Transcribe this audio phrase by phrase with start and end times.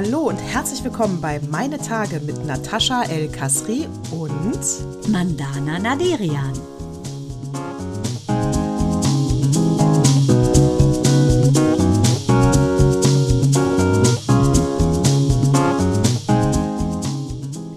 [0.00, 6.52] Hallo und herzlich willkommen bei Meine Tage mit Natascha El Kasri und Mandana Naderian.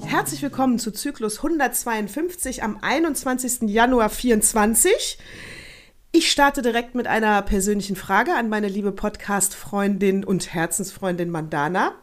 [0.06, 3.62] Herzlich willkommen zu Zyklus 152 am 21.
[3.64, 5.17] Januar 24.
[6.14, 11.94] Ich starte direkt mit einer persönlichen Frage an meine liebe Podcast-Freundin und Herzensfreundin Mandana.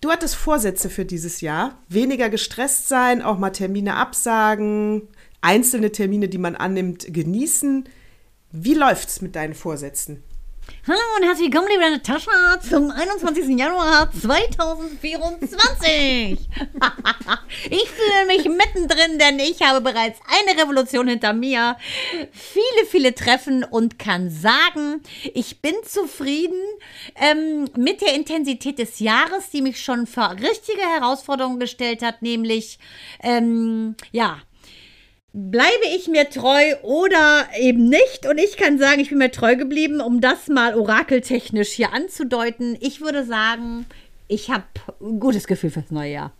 [0.00, 1.76] Du hattest Vorsätze für dieses Jahr.
[1.88, 5.08] Weniger gestresst sein, auch mal Termine absagen,
[5.40, 7.88] einzelne Termine, die man annimmt, genießen.
[8.52, 10.22] Wie läuft's mit deinen Vorsätzen?
[10.88, 13.58] Hallo und herzlich willkommen, liebe Natascha, zum 21.
[13.58, 16.38] Januar 2024.
[17.70, 21.76] ich fühle mich mittendrin, denn ich habe bereits eine Revolution hinter mir,
[22.30, 25.02] viele, viele Treffen und kann sagen,
[25.34, 26.62] ich bin zufrieden
[27.16, 32.78] ähm, mit der Intensität des Jahres, die mich schon vor richtige Herausforderungen gestellt hat, nämlich,
[33.24, 34.40] ähm, ja,
[35.36, 38.26] bleibe ich mir treu oder eben nicht.
[38.28, 42.76] Und ich kann sagen, ich bin mir treu geblieben, um das mal orakeltechnisch hier anzudeuten.
[42.80, 43.84] Ich würde sagen,
[44.28, 44.64] ich habe
[45.00, 46.32] ein gutes Gefühl fürs neue Jahr.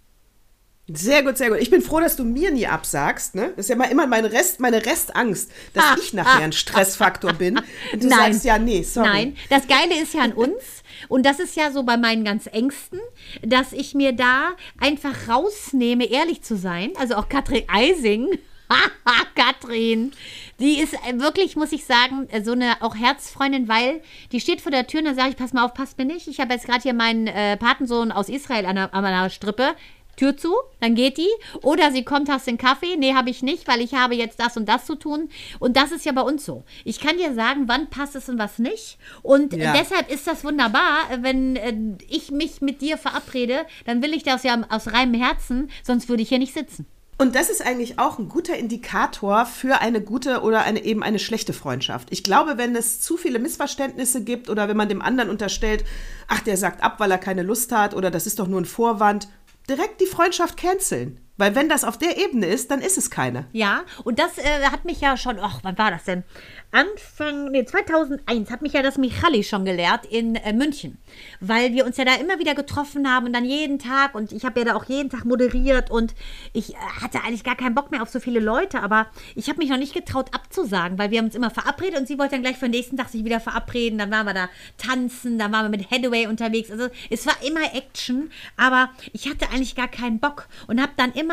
[0.88, 1.58] Sehr gut, sehr gut.
[1.60, 3.34] Ich bin froh, dass du mir nie absagst.
[3.34, 3.52] Ne?
[3.56, 6.52] Das ist ja mal immer meine, Rest, meine Restangst, dass ah, ich nachher ah, ein
[6.52, 7.58] Stressfaktor bin.
[7.92, 8.32] Und du Nein.
[8.32, 9.08] sagst ja, nee, sorry.
[9.08, 10.84] Nein, das Geile ist ja an uns.
[11.08, 13.00] Und das ist ja so bei meinen ganz Ängsten,
[13.42, 16.92] dass ich mir da einfach rausnehme, ehrlich zu sein.
[16.98, 18.38] Also auch Katrin Eising
[19.34, 20.12] Katrin,
[20.58, 24.60] die ist äh, wirklich, muss ich sagen, äh, so eine auch Herzfreundin, weil die steht
[24.60, 26.28] vor der Tür und dann sage ich, pass mal auf, passt mir nicht.
[26.28, 29.74] Ich habe jetzt gerade hier meinen äh, Patensohn aus Israel an, der, an meiner Strippe.
[30.16, 31.28] Tür zu, dann geht die.
[31.62, 32.96] Oder sie kommt, hast den Kaffee.
[32.96, 35.28] Nee, habe ich nicht, weil ich habe jetzt das und das zu tun.
[35.58, 36.64] Und das ist ja bei uns so.
[36.84, 38.98] Ich kann dir sagen, wann passt es und was nicht.
[39.22, 39.74] Und ja.
[39.74, 41.74] deshalb ist das wunderbar, wenn äh,
[42.08, 46.22] ich mich mit dir verabrede, dann will ich das ja aus reinem Herzen, sonst würde
[46.22, 46.86] ich hier nicht sitzen.
[47.18, 51.18] Und das ist eigentlich auch ein guter Indikator für eine gute oder eine, eben eine
[51.18, 52.08] schlechte Freundschaft.
[52.10, 55.84] Ich glaube, wenn es zu viele Missverständnisse gibt oder wenn man dem anderen unterstellt,
[56.28, 58.66] ach, der sagt ab, weil er keine Lust hat oder das ist doch nur ein
[58.66, 59.28] Vorwand,
[59.68, 61.20] direkt die Freundschaft canceln.
[61.36, 63.46] Weil wenn das auf der Ebene ist, dann ist es keine.
[63.52, 66.24] Ja, und das äh, hat mich ja schon, ach, wann war das denn?
[66.72, 70.98] Anfang, nee, 2001 hat mich ja das Michali schon gelehrt in äh, München,
[71.40, 74.44] weil wir uns ja da immer wieder getroffen haben und dann jeden Tag und ich
[74.44, 76.14] habe ja da auch jeden Tag moderiert und
[76.52, 79.58] ich äh, hatte eigentlich gar keinen Bock mehr auf so viele Leute, aber ich habe
[79.58, 82.42] mich noch nicht getraut abzusagen, weil wir haben uns immer verabredet und sie wollte dann
[82.42, 85.70] gleich für den nächsten Tag sich wieder verabreden, dann waren wir da tanzen, dann waren
[85.70, 90.18] wir mit Hathaway unterwegs, also es war immer Action, aber ich hatte eigentlich gar keinen
[90.18, 91.25] Bock und habe dann immer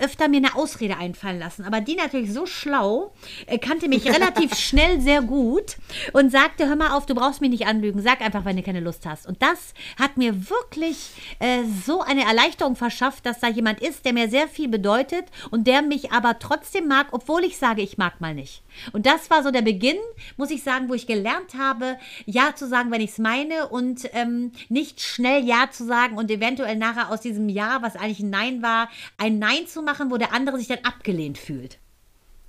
[0.00, 3.12] öfter mir eine Ausrede einfallen lassen, aber die natürlich so schlau,
[3.46, 5.76] äh, kannte mich relativ schnell sehr gut
[6.12, 8.80] und sagte, hör mal auf, du brauchst mich nicht anlügen, sag einfach, wenn du keine
[8.80, 9.26] Lust hast.
[9.26, 14.12] Und das hat mir wirklich äh, so eine Erleichterung verschafft, dass da jemand ist, der
[14.12, 18.20] mir sehr viel bedeutet und der mich aber trotzdem mag, obwohl ich sage, ich mag
[18.20, 18.62] mal nicht.
[18.92, 19.98] Und das war so der Beginn,
[20.36, 24.08] muss ich sagen, wo ich gelernt habe, Ja zu sagen, wenn ich es meine und
[24.12, 28.30] ähm, nicht schnell Ja zu sagen und eventuell nachher aus diesem Ja, was eigentlich ein
[28.30, 31.78] Nein war, ein Nein zu machen, wo der andere sich dann abgelehnt fühlt.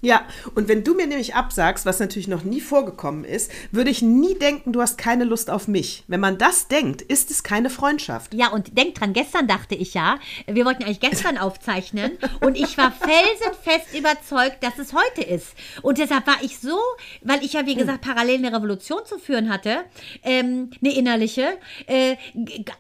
[0.02, 0.26] Ja,
[0.56, 4.34] und wenn du mir nämlich absagst, was natürlich noch nie vorgekommen ist, würde ich nie
[4.34, 6.04] denken, du hast keine Lust auf mich.
[6.08, 8.34] Wenn man das denkt, ist es keine Freundschaft.
[8.34, 10.18] Ja, und denk dran, gestern dachte ich ja,
[10.48, 15.54] wir wollten eigentlich gestern aufzeichnen und ich war felsenfest überzeugt, dass es heute ist.
[15.84, 16.80] Und deshalb war ich so,
[17.22, 19.84] weil ich ja, wie gesagt, parallel eine Revolution zu führen hatte,
[20.24, 22.16] ähm, eine innerliche, äh,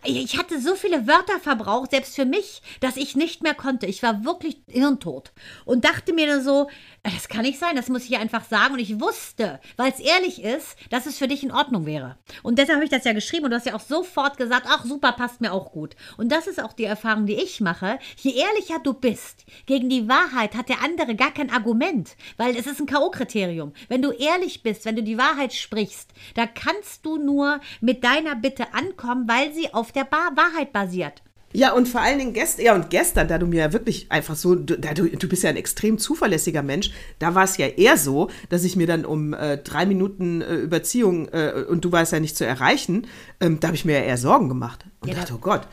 [0.03, 3.85] ich hatte so viele Wörter verbraucht, selbst für mich, dass ich nicht mehr konnte.
[3.85, 5.31] Ich war wirklich hirntot
[5.65, 6.67] und dachte mir nur so,
[7.13, 8.73] das kann nicht sein, das muss ich einfach sagen.
[8.73, 12.17] Und ich wusste, weil es ehrlich ist, dass es für dich in Ordnung wäre.
[12.43, 14.85] Und deshalb habe ich das ja geschrieben und du hast ja auch sofort gesagt, ach
[14.85, 15.95] super, passt mir auch gut.
[16.17, 17.99] Und das ist auch die Erfahrung, die ich mache.
[18.17, 22.67] Je ehrlicher du bist, gegen die Wahrheit hat der andere gar kein Argument, weil es
[22.67, 23.73] ist ein K.O.-Kriterium.
[23.87, 28.35] Wenn du ehrlich bist, wenn du die Wahrheit sprichst, da kannst du nur mit deiner
[28.35, 31.21] Bitte ankommen, weil sie auf der Wahrheit basiert.
[31.53, 34.35] Ja, und vor allen Dingen gestern, ja, und gestern, da du mir ja wirklich einfach
[34.35, 37.97] so, da du, du bist ja ein extrem zuverlässiger Mensch, da war es ja eher
[37.97, 42.13] so, dass ich mir dann um äh, drei Minuten äh, Überziehung äh, und du warst
[42.13, 43.07] ja nicht zu erreichen,
[43.39, 44.85] ähm, da habe ich mir ja eher Sorgen gemacht.
[45.01, 45.67] Und ja, dachte, oh Gott,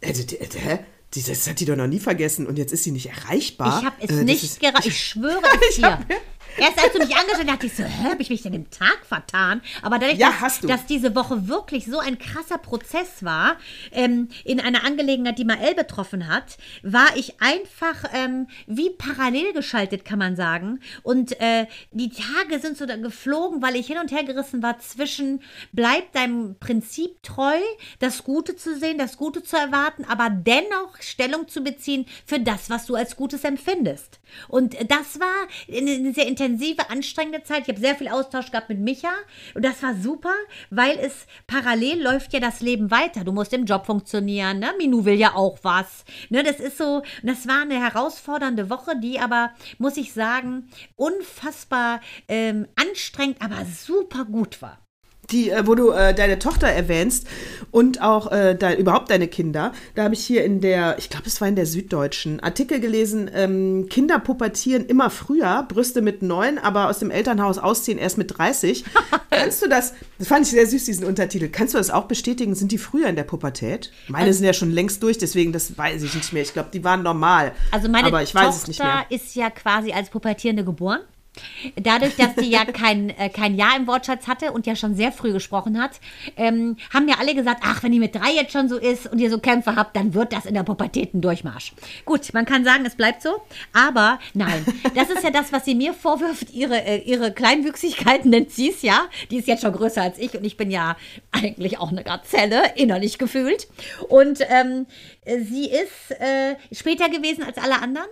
[0.00, 0.78] äh, hä?
[1.14, 3.78] Das hat die doch noch nie vergessen und jetzt ist sie nicht erreichbar.
[3.78, 4.86] Ich habe es äh, nicht gereicht.
[4.86, 5.40] Ich schwöre
[5.70, 5.98] es dir.
[6.58, 8.70] Erst als du mich angeschaut hast, dachte ich so, hä, habe ich mich denn im
[8.70, 9.60] Tag vertan?
[9.82, 13.56] Aber dadurch, Ja, dass, dass diese Woche wirklich so ein krasser Prozess war,
[13.92, 20.04] ähm, in einer Angelegenheit, die Mael betroffen hat, war ich einfach ähm, wie parallel geschaltet,
[20.04, 20.80] kann man sagen.
[21.02, 25.42] Und äh, die Tage sind so geflogen, weil ich hin und her gerissen war zwischen,
[25.72, 27.58] bleib deinem Prinzip treu,
[27.98, 32.70] das Gute zu sehen, das Gute zu erwarten, aber dennoch Stellung zu beziehen für das,
[32.70, 34.20] was du als Gutes empfindest.
[34.48, 37.62] Und das war eine sehr intensive, anstrengende Zeit.
[37.62, 39.12] Ich habe sehr viel Austausch gehabt mit Micha
[39.54, 40.34] und das war super,
[40.70, 43.24] weil es parallel läuft ja das Leben weiter.
[43.24, 44.72] Du musst im Job funktionieren, ne?
[44.78, 46.04] Minou will ja auch was.
[46.30, 46.42] Ne?
[46.42, 52.66] Das ist so, das war eine herausfordernde Woche, die aber, muss ich sagen, unfassbar ähm,
[52.76, 54.85] anstrengend, aber super gut war.
[55.30, 57.26] Die, äh, wo du äh, deine Tochter erwähnst
[57.70, 61.26] und auch äh, de überhaupt deine Kinder, da habe ich hier in der, ich glaube,
[61.26, 66.58] es war in der Süddeutschen, Artikel gelesen, ähm, Kinder pubertieren immer früher, Brüste mit neun,
[66.58, 68.84] aber aus dem Elternhaus ausziehen erst mit 30.
[69.30, 72.54] Kannst du das, das fand ich sehr süß, diesen Untertitel, kannst du das auch bestätigen?
[72.54, 73.92] Sind die früher in der Pubertät?
[74.08, 76.42] Meine sind ja schon längst durch, deswegen, das weiß ich nicht mehr.
[76.42, 77.52] Ich glaube, die waren normal.
[77.70, 79.04] Also meine aber ich weiß Tochter es nicht mehr.
[79.10, 81.00] ist ja quasi als Pubertierende geboren.
[81.76, 85.12] Dadurch, dass sie ja kein, äh, kein Ja im Wortschatz hatte und ja schon sehr
[85.12, 86.00] früh gesprochen hat,
[86.36, 89.18] ähm, haben ja alle gesagt, ach, wenn die mit drei jetzt schon so ist und
[89.18, 91.72] ihr so Kämpfe habt, dann wird das in der Pubertät ein Durchmarsch.
[92.04, 93.42] Gut, man kann sagen, es bleibt so,
[93.72, 98.50] aber nein, das ist ja das, was sie mir vorwirft, ihre, äh, ihre Kleinwüchsigkeit nennt
[98.50, 99.06] sie es ja.
[99.30, 100.96] Die ist jetzt schon größer als ich und ich bin ja
[101.32, 103.68] eigentlich auch eine Gazelle, innerlich gefühlt.
[104.08, 104.86] Und ähm,
[105.24, 108.06] sie ist äh, später gewesen als alle anderen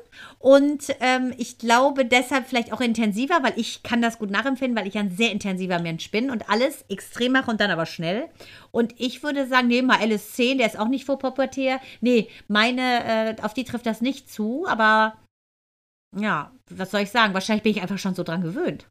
[0.45, 4.87] und ähm, ich glaube deshalb vielleicht auch intensiver, weil ich kann das gut nachempfinden, weil
[4.87, 8.29] ich ein sehr intensiver Mensch bin und alles extrem mache und dann aber schnell.
[8.71, 11.81] Und ich würde sagen, nee, mal Alice 10, der ist auch nicht vor Pubertär.
[12.03, 15.17] Nee, meine, äh, auf die trifft das nicht zu, aber
[16.15, 17.33] ja, was soll ich sagen?
[17.33, 18.87] Wahrscheinlich bin ich einfach schon so dran gewöhnt.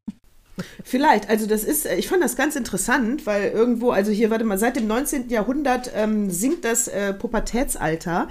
[0.84, 4.58] Vielleicht, also das ist, ich fand das ganz interessant, weil irgendwo, also hier, warte mal,
[4.60, 5.30] seit dem 19.
[5.30, 8.28] Jahrhundert ähm, sinkt das äh, Pubertätsalter.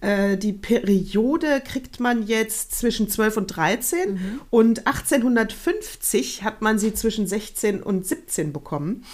[0.00, 4.40] Äh, die Periode kriegt man jetzt zwischen 12 und 13 Mhm.
[4.50, 9.04] und 1850 hat man sie zwischen 16 und 17 bekommen.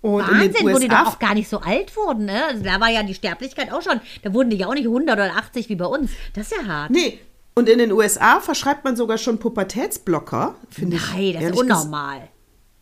[0.00, 2.44] Und in Wahnsinn, wo die doch auch gar nicht so alt wurden, ne?
[2.46, 4.00] Also da war ja die Sterblichkeit auch schon.
[4.22, 6.10] Da wurden die ja auch nicht 100 oder 80 wie bei uns.
[6.34, 6.90] Das ist ja hart.
[6.90, 7.18] Nee,
[7.54, 11.12] und in den USA verschreibt man sogar schon Pubertätsblocker, finde ich.
[11.12, 12.28] Nein, das ist unnormal.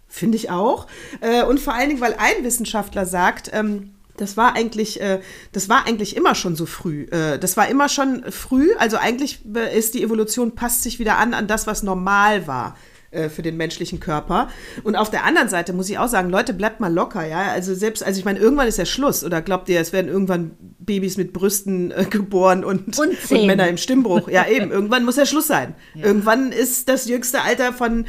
[0.09, 0.87] Finde ich auch.
[1.21, 5.21] Äh, und vor allen Dingen, weil ein Wissenschaftler sagt, ähm, das war eigentlich, äh,
[5.53, 7.05] das war eigentlich immer schon so früh.
[7.05, 8.75] Äh, das war immer schon früh.
[8.79, 9.41] Also eigentlich
[9.75, 12.77] ist die Evolution passt sich wieder an an das, was normal war
[13.13, 14.49] äh, für den menschlichen Körper.
[14.83, 17.53] Und auf der anderen Seite muss ich auch sagen, Leute, bleibt mal locker, ja.
[17.53, 19.23] Also selbst, also ich meine, irgendwann ist ja Schluss.
[19.23, 23.47] Oder glaubt ihr, es werden irgendwann Babys mit Brüsten äh, geboren und, Und und.
[23.47, 24.29] Männer im Stimmbruch?
[24.29, 24.71] Ja, eben.
[24.71, 25.75] Irgendwann muss ja Schluss sein.
[25.95, 28.07] Irgendwann ist das jüngste Alter von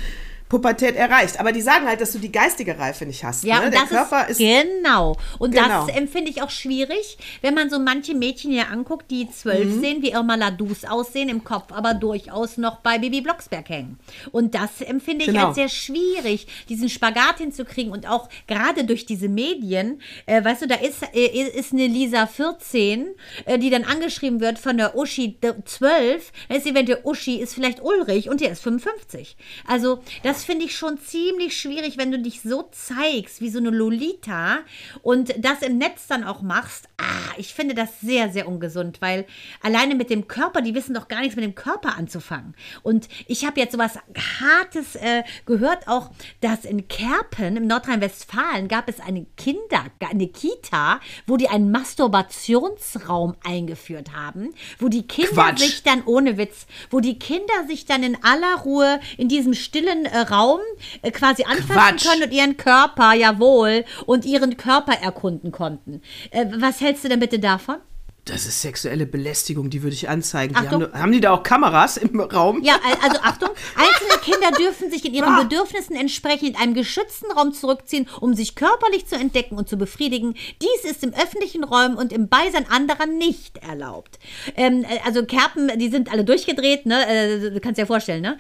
[0.54, 1.40] Pubertät erreicht.
[1.40, 3.44] Aber die sagen halt, dass du die geistige Reife nicht hast.
[3.44, 3.66] Ja, ne?
[3.66, 5.18] und Der das Körper ist, ist, genau.
[5.40, 5.88] Und Genau.
[5.88, 9.82] das empfinde ich auch schwierig, wenn man so manche Mädchen hier anguckt, die zwölf Mhm.
[9.82, 13.98] sehen, wie Irma Ladus aussehen, im Kopf aber durchaus noch bei Bibi Blocksberg hängen.
[14.32, 15.48] Und das empfinde ich Genau.
[15.48, 20.68] als sehr schwierig, diesen Spagat hinzukriegen und auch gerade durch diese Medien, äh, weißt du,
[20.68, 21.26] da ist, äh,
[21.58, 23.08] ist eine Lisa 14,
[23.46, 25.36] äh, die dann angeschrieben wird von der Uschi
[25.66, 29.36] 12, dann ist eventuell Uschi ist vielleicht Ulrich und der ist 55.
[29.68, 33.70] Also das finde ich schon ziemlich schwierig, wenn du dich so zeigst wie so eine
[33.70, 34.60] Lolita
[35.02, 36.88] und das im Netz dann auch machst.
[36.98, 39.26] Ah, ich finde das sehr, sehr ungesund, weil
[39.62, 42.56] alleine mit dem Körper, die wissen doch gar nichts mit dem Körper anzufangen.
[42.82, 44.00] Und ich habe jetzt sowas
[44.40, 51.00] Hartes äh, gehört, auch, dass in Kerpen im Nordrhein-Westfalen gab es eine Kinder, eine Kita,
[51.28, 55.60] wo die einen Masturbationsraum eingeführt haben, wo die Kinder Quatsch.
[55.60, 60.06] sich dann ohne Witz, wo die Kinder sich dann in aller Ruhe in diesem stillen
[60.06, 60.60] äh, Raum
[61.02, 62.08] äh, quasi anfassen Quatsch.
[62.08, 66.02] können und ihren Körper, jawohl, und ihren Körper erkunden konnten.
[66.32, 67.78] Äh, was hältst du denn bitte davon?
[68.26, 70.56] Das ist sexuelle Belästigung, die würde ich anzeigen.
[70.62, 72.62] Die haben, haben die da auch Kameras im Raum?
[72.64, 75.44] Ja, al- also Achtung, einzelne Kinder dürfen sich in ihren Ah.
[75.44, 80.36] Bedürfnissen entsprechend in einem geschützten Raum zurückziehen, um sich körperlich zu entdecken und zu befriedigen.
[80.62, 84.20] Dies ist im öffentlichen Räumen und im Beisein anderer nicht erlaubt.
[84.56, 87.06] Ähm, äh, also Kerpen, die sind alle durchgedreht, ne?
[87.08, 88.38] Äh, du kannst dir vorstellen, ne?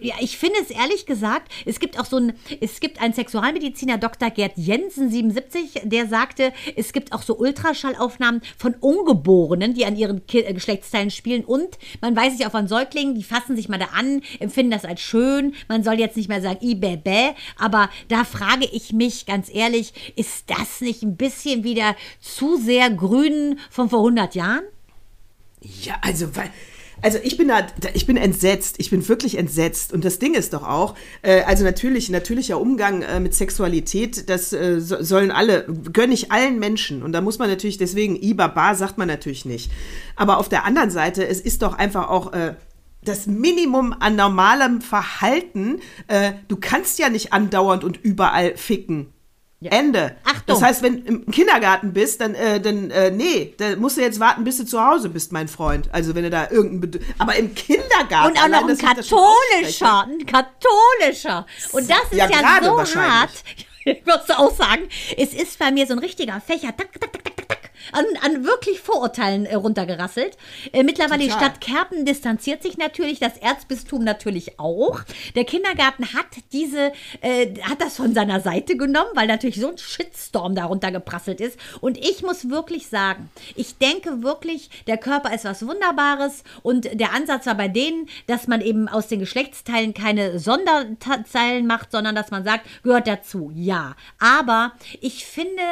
[0.00, 3.14] Äh, ja, ich finde es ehrlich gesagt, es gibt auch so ein, es gibt einen
[3.14, 4.30] Sexualmediziner, Dr.
[4.30, 8.76] Gerd Jensen, 77, der sagte, es gibt auch so Ultraschallaufnahmen von
[9.08, 13.22] Ungeborenen, die an ihren äh, Geschlechtsteilen spielen und man weiß ja auch von Säuglingen, die
[13.22, 15.54] fassen sich mal da an, empfinden das als schön.
[15.68, 19.52] Man soll jetzt nicht mehr sagen, i bäh, bäh, aber da frage ich mich ganz
[19.52, 24.64] ehrlich, ist das nicht ein bisschen wieder zu sehr grün von vor 100 Jahren?
[25.82, 26.50] Ja, also, weil,
[27.00, 28.76] Also ich bin da, ich bin entsetzt.
[28.78, 29.92] Ich bin wirklich entsetzt.
[29.92, 34.52] Und das Ding ist doch auch, äh, also natürlich, natürlicher Umgang äh, mit Sexualität, das
[34.52, 37.02] äh, so, sollen alle, gönne ich allen Menschen.
[37.02, 39.70] Und da muss man natürlich, deswegen Ibaba sagt man natürlich nicht.
[40.16, 42.54] Aber auf der anderen Seite, es ist doch einfach auch, äh,
[43.04, 45.80] das Minimum an normalem Verhalten.
[46.08, 49.12] Äh, du kannst ja nicht andauernd und überall ficken.
[49.60, 49.72] Ja.
[49.72, 50.16] Ende.
[50.22, 50.42] Achtung.
[50.46, 54.02] Das heißt, wenn du im Kindergarten bist, dann, äh, dann äh, nee, da musst du
[54.02, 55.88] jetzt warten, bis du zu Hause bist, mein Freund.
[55.92, 58.30] Also wenn du da irgendein, Bed aber im Kindergarten.
[58.30, 61.44] Und auch noch ein katholischer, ein katholischer.
[61.72, 63.30] Und das ist Ja, ja, so hart.
[63.84, 64.86] Ich muss auch sagen,
[65.16, 67.24] es ist bei mir so ein richtiger Fächer, tak, tak, tak,
[67.92, 70.36] an, an wirklich Vorurteilen äh, runtergerasselt.
[70.72, 71.50] Äh, mittlerweile die Total.
[71.50, 75.00] Stadt Kerpen distanziert sich natürlich, das Erzbistum natürlich auch.
[75.34, 79.78] Der Kindergarten hat diese, äh, hat das von seiner Seite genommen, weil natürlich so ein
[79.78, 81.58] Shitstorm darunter geprasselt ist.
[81.80, 87.14] Und ich muss wirklich sagen, ich denke wirklich, der Körper ist was Wunderbares und der
[87.14, 92.30] Ansatz war bei denen, dass man eben aus den Geschlechtsteilen keine Sonderzeilen macht, sondern dass
[92.30, 93.96] man sagt, gehört dazu, ja.
[94.18, 95.62] Aber ich finde,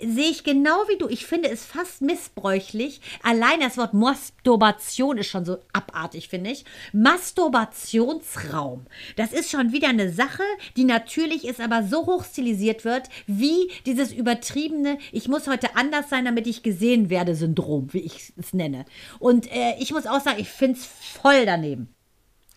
[0.00, 3.00] sehe ich genau wie du, ich finde es fast missbräuchlich.
[3.22, 6.64] Allein das Wort Masturbation ist schon so abartig, finde ich.
[6.92, 8.86] Masturbationsraum.
[9.16, 10.42] Das ist schon wieder eine Sache,
[10.76, 16.08] die natürlich ist, aber so hoch stilisiert wird, wie dieses übertriebene, ich muss heute anders
[16.08, 18.84] sein, damit ich gesehen werde, Syndrom, wie ich es nenne.
[19.18, 21.88] Und äh, ich muss auch sagen, ich finde es voll daneben.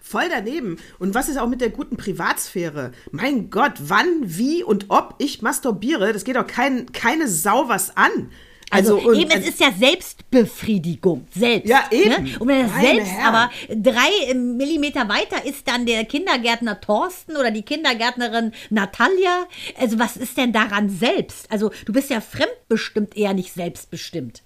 [0.10, 0.78] Voll daneben.
[0.98, 2.94] Und was ist auch mit der guten Privatsphäre?
[3.12, 7.96] Mein Gott, wann, wie und ob ich masturbiere, das geht doch kein, keine Sau was
[7.96, 8.32] an.
[8.70, 11.28] Also, und- eben, es ist ja Selbstbefriedigung.
[11.36, 11.68] Selbst.
[11.70, 12.24] Ja, eben.
[12.24, 12.38] Ne?
[12.40, 13.36] Und wenn das Meine selbst Herren.
[13.36, 19.48] aber drei Millimeter weiter ist dann der Kindergärtner Thorsten oder die Kindergärtnerin Natalia.
[19.80, 21.52] Also was ist denn daran selbst?
[21.52, 24.42] Also du bist ja fremdbestimmt, eher nicht selbstbestimmt.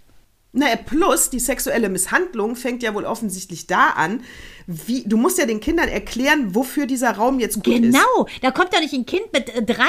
[0.55, 4.21] Na, plus die sexuelle Misshandlung fängt ja wohl offensichtlich da an,
[4.67, 7.81] wie du musst ja den Kindern erklären, wofür dieser Raum jetzt gut ist.
[7.81, 9.83] Genau, da kommt ja nicht ein Kind mit äh, drei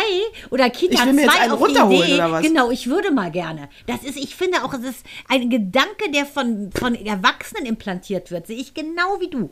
[0.50, 2.14] oder Kita Ich will mir jetzt zwei einen auf die runterholen, Idee.
[2.14, 2.42] oder was?
[2.42, 3.68] Genau, ich würde mal gerne.
[3.86, 8.46] Das ist, ich finde auch, es ist ein Gedanke, der von, von Erwachsenen implantiert wird.
[8.46, 9.50] Sehe ich genau wie du.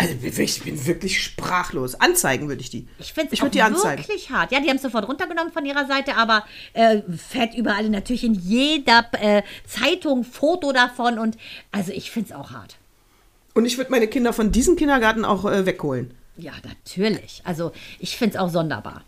[0.00, 1.96] Also ich bin wirklich sprachlos.
[1.96, 2.86] Anzeigen würde ich die.
[3.00, 4.52] Ich finde es wirklich hart.
[4.52, 8.34] Ja, die haben es sofort runtergenommen von ihrer Seite, aber äh, fährt überall natürlich in
[8.34, 11.36] jeder äh, Zeitung Foto davon und
[11.72, 12.76] also ich finde es auch hart.
[13.54, 16.14] Und ich würde meine Kinder von diesem Kindergarten auch äh, wegholen.
[16.36, 17.42] Ja, natürlich.
[17.44, 19.02] Also ich finde es auch sonderbar.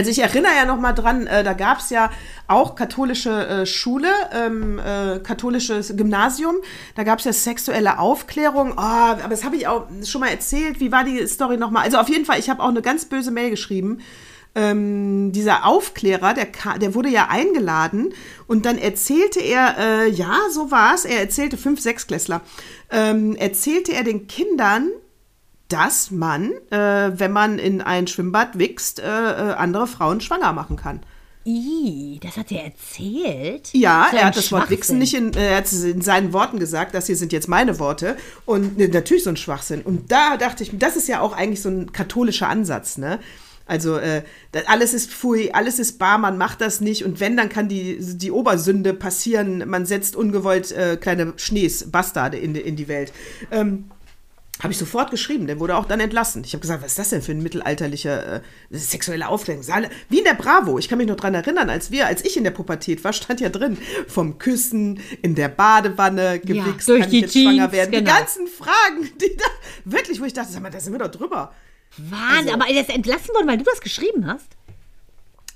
[0.00, 2.08] Also ich erinnere ja noch mal dran, äh, da gab es ja
[2.48, 6.56] auch katholische äh, Schule, ähm, äh, katholisches Gymnasium.
[6.94, 8.72] Da gab es ja sexuelle Aufklärung.
[8.78, 10.80] Oh, aber das habe ich auch schon mal erzählt.
[10.80, 11.82] Wie war die Story noch mal?
[11.82, 13.98] Also auf jeden Fall, ich habe auch eine ganz böse Mail geschrieben.
[14.54, 16.46] Ähm, dieser Aufklärer, der,
[16.80, 18.14] der wurde ja eingeladen
[18.46, 22.40] und dann erzählte er, äh, ja, so war es, er erzählte fünf, sechs Klässler,
[22.90, 24.88] ähm, erzählte er den Kindern,
[25.70, 30.76] dass man, äh, wenn man in ein Schwimmbad wächst, äh, äh, andere Frauen schwanger machen
[30.76, 31.00] kann.
[31.46, 33.70] Ih, das hat er erzählt?
[33.72, 34.68] Ja, So er hat das Wort.
[34.68, 37.48] Wichsen nicht in, äh, er hat es in seinen Worten gesagt, das hier sind jetzt
[37.48, 38.16] meine Worte.
[38.44, 39.80] Und äh, natürlich so ein Schwachsinn.
[39.80, 43.18] Und da dachte ich, das ist ja auch eigentlich so ein katholischer Ansatz, ne?
[43.66, 44.22] Also äh,
[44.66, 47.04] alles ist pfui, alles ist bar, man macht das nicht.
[47.04, 52.36] Und wenn, dann kann die, die Obersünde passieren, man setzt ungewollt äh, kleine Schnees, Bastarde
[52.36, 53.12] in, die- in die Welt.
[53.52, 53.84] Ähm,
[54.62, 56.44] habe ich sofort geschrieben, der wurde auch dann entlassen.
[56.44, 58.40] Ich habe gesagt, was ist das denn für ein mittelalterlicher äh,
[58.70, 59.64] sexuelle Aufklärung?
[60.08, 60.78] Wie in der Bravo.
[60.78, 63.40] Ich kann mich noch dran erinnern, als wir, als ich in der Pubertät war, stand
[63.40, 67.72] ja drin, vom Küssen, in der Badewanne, gewichst, durch kann die ich jetzt schwanger Jeans,
[67.72, 67.92] werden.
[67.92, 68.16] Die genau.
[68.16, 69.44] ganzen Fragen, die da,
[69.84, 71.52] wirklich, wo ich dachte, sag mal, da sind wir doch drüber.
[71.96, 74.46] Wahnsinn, Also- aber er ist entlassen worden, weil du das geschrieben hast?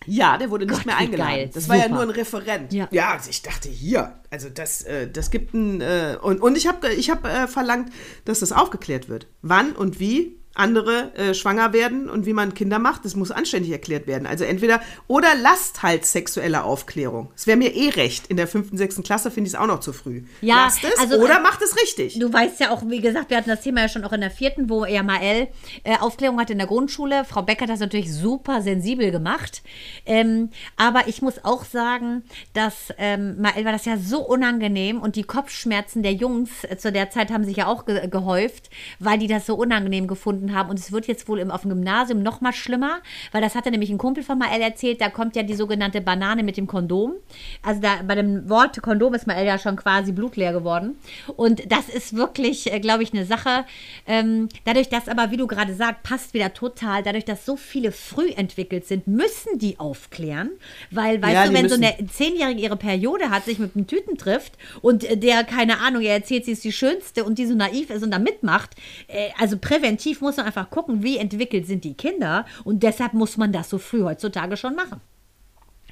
[0.07, 1.35] Ja, der wurde nicht Gott, mehr wie eingeladen.
[1.35, 1.51] geil.
[1.53, 1.95] Das war ja Super.
[1.95, 2.73] nur ein Referent.
[2.73, 2.89] Ja.
[3.13, 6.93] also ich dachte hier, also das, äh, das gibt ein äh, und, und ich habe
[6.93, 7.91] ich hab, äh, verlangt,
[8.25, 9.27] dass das aufgeklärt wird.
[9.43, 13.73] Wann und wie andere äh, schwanger werden und wie man Kinder macht, das muss anständig
[13.73, 14.27] erklärt werden.
[14.27, 17.31] Also entweder oder lasst halt sexuelle Aufklärung.
[17.37, 18.29] Es wäre mir eh recht.
[18.29, 20.23] In der fünften, sechsten Klasse finde ich es auch noch zu früh.
[20.41, 22.19] Ja, lasst es also, oder äh, macht es richtig.
[22.19, 24.31] Du weißt ja auch, wie gesagt, wir hatten das Thema ja schon auch in der
[24.31, 25.49] vierten, wo ja Mael
[25.83, 27.25] äh, Aufklärung hatte in der Grundschule.
[27.25, 29.63] Frau Beck hat das natürlich super sensibel gemacht.
[30.07, 35.17] Ähm, aber ich muss auch sagen, dass ähm, Mael war das ja so unangenehm und
[35.17, 39.19] die Kopfschmerzen der Jungs äh, zu der Zeit haben sich ja auch ge gehäuft, weil
[39.19, 41.71] die das so unangenehm gefunden stattgefunden haben und es wird jetzt wohl im, auf dem
[41.71, 43.01] Gymnasium noch mal schlimmer,
[43.33, 46.43] weil das hatte nämlich ein Kumpel von Mael erzählt, da kommt ja die sogenannte Banane
[46.43, 47.15] mit dem Kondom.
[47.63, 50.97] Also da bei dem Wort Kondom ist Mael ja schon quasi blutleer geworden
[51.37, 53.65] und das ist wirklich, äh, glaube ich, eine Sache.
[54.07, 57.93] Ähm, dadurch, dass aber, wie du gerade sagst, passt wieder total, dadurch, dass so viele
[57.93, 60.51] früh entwickelt sind, müssen die aufklären,
[60.91, 64.17] weil, weißt Ja, du, wenn so eine Zehnjährige ihre Periode hat, sich mit einem Typen
[64.17, 67.91] trifft und der, keine Ahnung, er erzählt, sie ist die Schönste und die so naiv
[67.91, 68.71] ist und da mitmacht,
[69.09, 73.37] äh, also präventiv muss man einfach gucken, wie entwickelt sind die Kinder und deshalb muss
[73.37, 75.01] man das so früh heutzutage schon machen.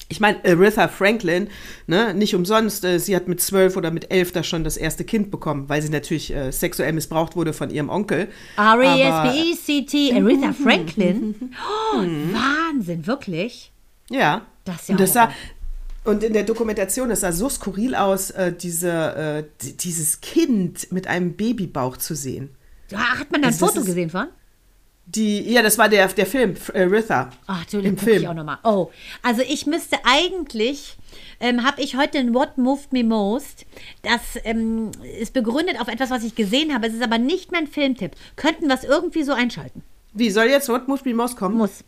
[0.09, 1.49] Ich meine, Aretha Franklin,
[1.87, 5.05] ne, nicht umsonst, äh, sie hat mit zwölf oder mit elf da schon das erste
[5.05, 8.29] Kind bekommen, weil sie natürlich äh, sexuell missbraucht wurde von ihrem Onkel.
[8.57, 11.35] R-E-S-P-E-C-T, Aretha Franklin.
[11.95, 13.71] Oh, Wahnsinn, wirklich?
[14.11, 14.47] Ja.
[14.65, 15.31] Das ist ja und das sah,
[16.05, 20.91] und in der Dokumentation, das sah so skurril aus, äh, diese, äh, di- dieses Kind
[20.93, 22.51] mit einem Babybauch zu sehen.
[22.95, 24.29] Hat man da ein Also Foto ist- gesehen von?
[25.05, 27.31] Die, ja, das war der, der Film, F- Aretha.
[27.49, 28.31] Ach, natürlich Im gucke ich Film.
[28.31, 28.59] auch nochmal.
[28.63, 28.91] Oh,
[29.23, 30.97] also ich müsste eigentlich,
[31.41, 33.67] ähm, habe ich heute ein What Moved Me Most.
[34.03, 36.87] Das ähm, ist begründet auf etwas, was ich gesehen habe.
[36.87, 38.13] Es ist aber nicht mein Filmtipp.
[38.37, 39.83] Könnten wir es irgendwie so einschalten?
[40.15, 41.57] Wie soll jetzt What Moved Me Most kommen?
[41.57, 41.83] Muss.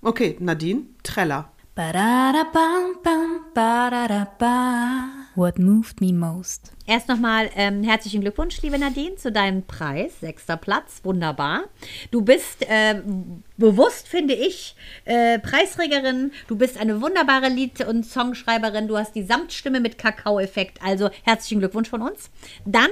[0.00, 1.50] Okay, Nadine, Treller.
[1.74, 5.08] Ba-da-da-bam-bam, ba-da-da-ba.
[5.34, 6.72] What moved me most?
[6.84, 10.18] Erst nochmal ähm, herzlichen Glückwunsch, liebe Nadine, zu deinem Preis.
[10.18, 11.64] Sechster Platz, wunderbar.
[12.10, 13.00] Du bist äh,
[13.56, 14.74] bewusst, finde ich,
[15.04, 16.32] äh, Preisträgerin.
[16.48, 18.88] Du bist eine wunderbare Lied- und Songschreiberin.
[18.88, 20.82] Du hast die Samtstimme mit Kakao-Effekt.
[20.82, 22.30] Also herzlichen Glückwunsch von uns.
[22.64, 22.90] Dann,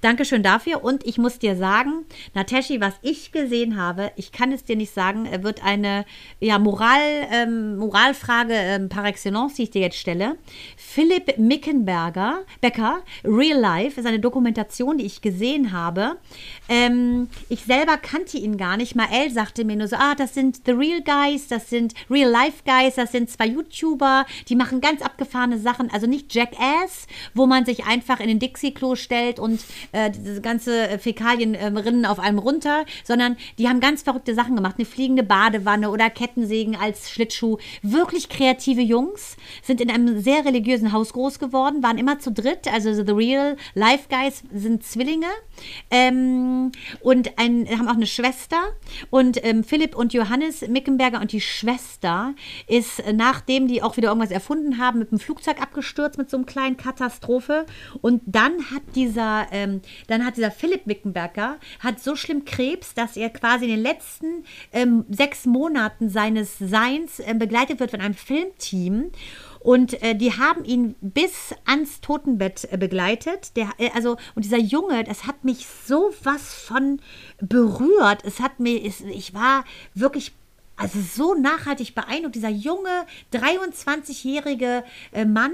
[0.00, 0.82] Dankeschön dafür.
[0.82, 4.94] Und ich muss dir sagen, Nateshi, was ich gesehen habe, ich kann es dir nicht
[4.94, 6.06] sagen, äh, wird eine
[6.40, 10.38] ja, Moral, ähm, Moralfrage ähm, par excellence, die ich dir jetzt stelle.
[10.78, 16.16] Philipp Mickenberger, Becker, Real Life, ist eine Dokumentation, die ich gesehen habe.
[16.68, 18.94] Ähm, ich selber kannte ihn gar nicht.
[18.94, 22.62] Mael sagte mir nur so, ah, das sind The Real Guys, das sind Real Life
[22.64, 25.90] Guys, das sind zwei YouTuber, die machen ganz abgefahrene Sachen.
[25.90, 29.60] Also nicht Jackass, wo man sich einfach in den Dixie-Klo stellt und
[29.92, 34.34] äh, diese ganze äh, Fäkalien äh, rinnen auf einem runter, sondern die haben ganz verrückte
[34.34, 34.76] Sachen gemacht.
[34.78, 37.58] Eine fliegende Badewanne oder Kettensägen als Schlittschuh.
[37.82, 42.72] Wirklich kreative Jungs, sind in einem sehr religiösen Haus groß geworden, waren immer zu dritt.
[42.72, 45.26] Also The Real Life Guys sind Zwillinge
[45.90, 48.58] ähm, und ein, haben auch eine Schwester.
[49.10, 52.34] Und ähm, Philipp und Johannes Mickenberger und die Schwester
[52.66, 56.36] ist, äh, nachdem die auch wieder irgendwas erfunden haben, mit dem Flugzeug abgestürzt mit so
[56.36, 57.66] einem kleinen Katastrophe.
[58.02, 63.16] Und dann hat dieser, ähm, dann hat dieser Philipp Mickenberger hat so schlimm Krebs, dass
[63.16, 68.14] er quasi in den letzten ähm, sechs Monaten seines Seins äh, begleitet wird von einem
[68.14, 69.10] Filmteam.
[69.66, 73.56] Und äh, die haben ihn bis ans Totenbett äh, begleitet.
[73.56, 77.00] Der, äh, also, und dieser Junge, das hat mich so was von
[77.40, 78.22] berührt.
[78.24, 80.36] Es hat mir, ich war wirklich
[80.76, 85.52] also so nachhaltig beeindruckt, dieser junge 23-jährige äh, Mann,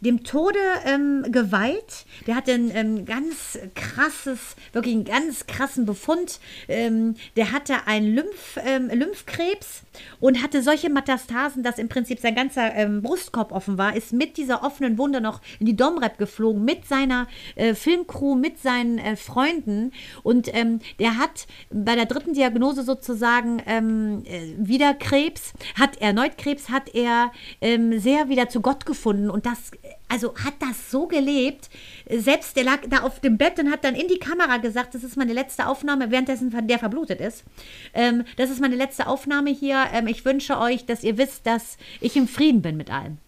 [0.00, 6.40] dem Tode ähm, geweiht, der hatte ein ähm, ganz krasses, wirklich einen ganz krassen Befund.
[6.68, 9.82] Ähm, der hatte einen Lymph, ähm, Lymphkrebs
[10.20, 14.36] und hatte solche Metastasen, dass im Prinzip sein ganzer ähm, Brustkorb offen war, ist mit
[14.36, 19.14] dieser offenen Wunde noch in die Domrep geflogen, mit seiner äh, Filmcrew, mit seinen äh,
[19.14, 19.92] Freunden.
[20.24, 26.68] Und ähm, der hat bei der dritten Diagnose sozusagen äh, wieder Krebs, hat erneut Krebs,
[26.68, 29.70] hat er ähm, sehr wieder zu Gott gefunden und das,
[30.08, 31.68] also hat das so gelebt.
[32.08, 35.04] Selbst der lag da auf dem Bett und hat dann in die Kamera gesagt, das
[35.04, 37.44] ist meine letzte Aufnahme, währenddessen der verblutet ist.
[37.92, 39.84] Ähm, das ist meine letzte Aufnahme hier.
[39.92, 43.18] Ähm, ich wünsche euch, dass ihr wisst, dass ich im Frieden bin mit allem.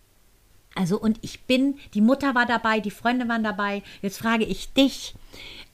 [0.77, 3.83] Also und ich bin, die Mutter war dabei, die Freunde waren dabei.
[4.03, 5.15] Jetzt frage ich dich,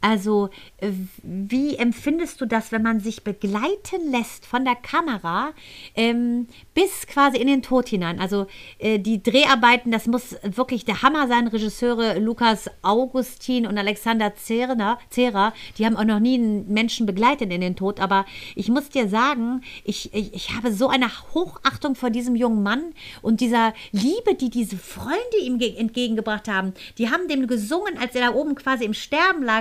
[0.01, 0.91] also äh,
[1.23, 5.53] wie empfindest du das, wenn man sich begleiten lässt von der Kamera
[5.95, 8.19] ähm, bis quasi in den Tod hinein?
[8.19, 8.47] Also
[8.79, 11.47] äh, die Dreharbeiten, das muss wirklich der Hammer sein.
[11.47, 17.61] Regisseure Lukas Augustin und Alexander Zehrer die haben auch noch nie einen Menschen begleitet in
[17.61, 18.01] den Tod.
[18.01, 22.63] Aber ich muss dir sagen, ich, ich, ich habe so eine Hochachtung vor diesem jungen
[22.63, 26.73] Mann und dieser Liebe, die diese Freunde ihm ge- entgegengebracht haben.
[26.99, 29.52] Die haben dem gesungen, als er da oben quasi im Sterben lag,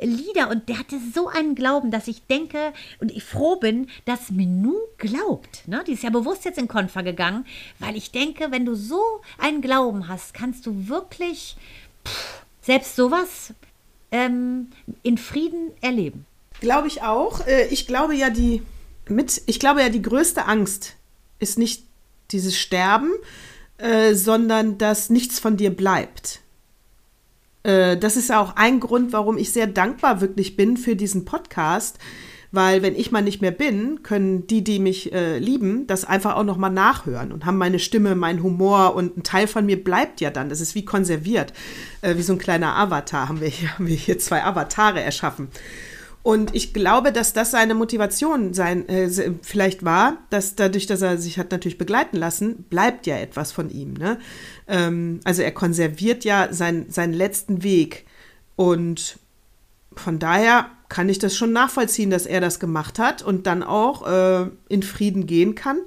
[0.00, 0.50] Lieder.
[0.50, 4.74] Und der hatte so einen Glauben, dass ich denke und ich froh bin, dass Menu
[4.98, 5.66] glaubt.
[5.66, 5.82] Ne?
[5.86, 7.46] Die ist ja bewusst jetzt in Konfer gegangen,
[7.78, 9.02] weil ich denke, wenn du so
[9.38, 11.56] einen Glauben hast, kannst du wirklich
[12.06, 13.52] pff, selbst sowas
[14.10, 14.68] ähm,
[15.02, 16.26] in Frieden erleben.
[16.60, 17.46] Glaube ich auch.
[17.46, 18.62] Äh, Ich glaube ja, die
[19.08, 20.96] mit, ich glaube ja, die größte Angst
[21.38, 21.84] ist nicht
[22.30, 23.10] dieses Sterben,
[23.78, 26.40] äh, sondern dass nichts von dir bleibt.
[27.68, 31.98] Äh, das ist auch ein Grund, warum ich sehr dankbar wirklich bin für diesen Podcast,
[32.50, 36.34] Weil wenn ich mal nicht mehr bin, können die, die mich äh, lieben, das einfach
[36.34, 39.84] auch noch mal nachhören und haben meine Stimme, meinen Humor und ein Teil von mir
[39.84, 40.48] bleibt ja dann.
[40.48, 41.52] Das ist wie konserviert,
[42.00, 43.28] äh, wie so ein kleiner Avatar.
[43.28, 45.48] Haben wir hier, haben wir hier zwei Avatare erschaffen.
[46.22, 49.08] Und ich glaube, dass das seine Motivation sein äh,
[49.42, 53.70] vielleicht war, dass dadurch, dass er sich hat natürlich begleiten lassen, bleibt ja etwas von
[53.70, 53.94] ihm.
[53.94, 54.18] Ne?
[54.68, 58.06] Ähm, also er konserviert ja sein, seinen letzten Weg.
[58.56, 59.18] Und
[59.94, 64.06] von daher kann ich das schon nachvollziehen, dass er das gemacht hat und dann auch
[64.06, 65.78] äh, in Frieden gehen kann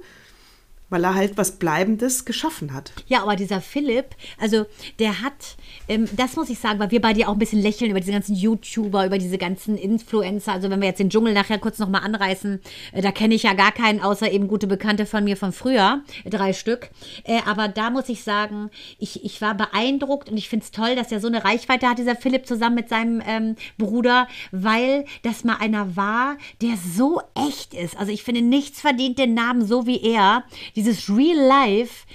[0.92, 2.92] weil er halt was Bleibendes geschaffen hat.
[3.08, 4.66] Ja, aber dieser Philipp, also
[4.98, 5.56] der hat,
[5.88, 8.12] ähm, das muss ich sagen, weil wir bei dir auch ein bisschen lächeln über diese
[8.12, 10.52] ganzen YouTuber, über diese ganzen Influencer.
[10.52, 12.60] Also wenn wir jetzt den Dschungel nachher kurz nochmal anreißen,
[12.92, 16.02] äh, da kenne ich ja gar keinen, außer eben gute Bekannte von mir von früher,
[16.26, 16.90] drei Stück.
[17.24, 20.94] Äh, aber da muss ich sagen, ich, ich war beeindruckt und ich finde es toll,
[20.94, 25.42] dass er so eine Reichweite hat, dieser Philipp zusammen mit seinem ähm, Bruder, weil das
[25.42, 27.96] mal einer war, der so echt ist.
[27.96, 30.44] Also ich finde, nichts verdient den Namen so wie er.
[30.76, 32.06] Die dieses Real Life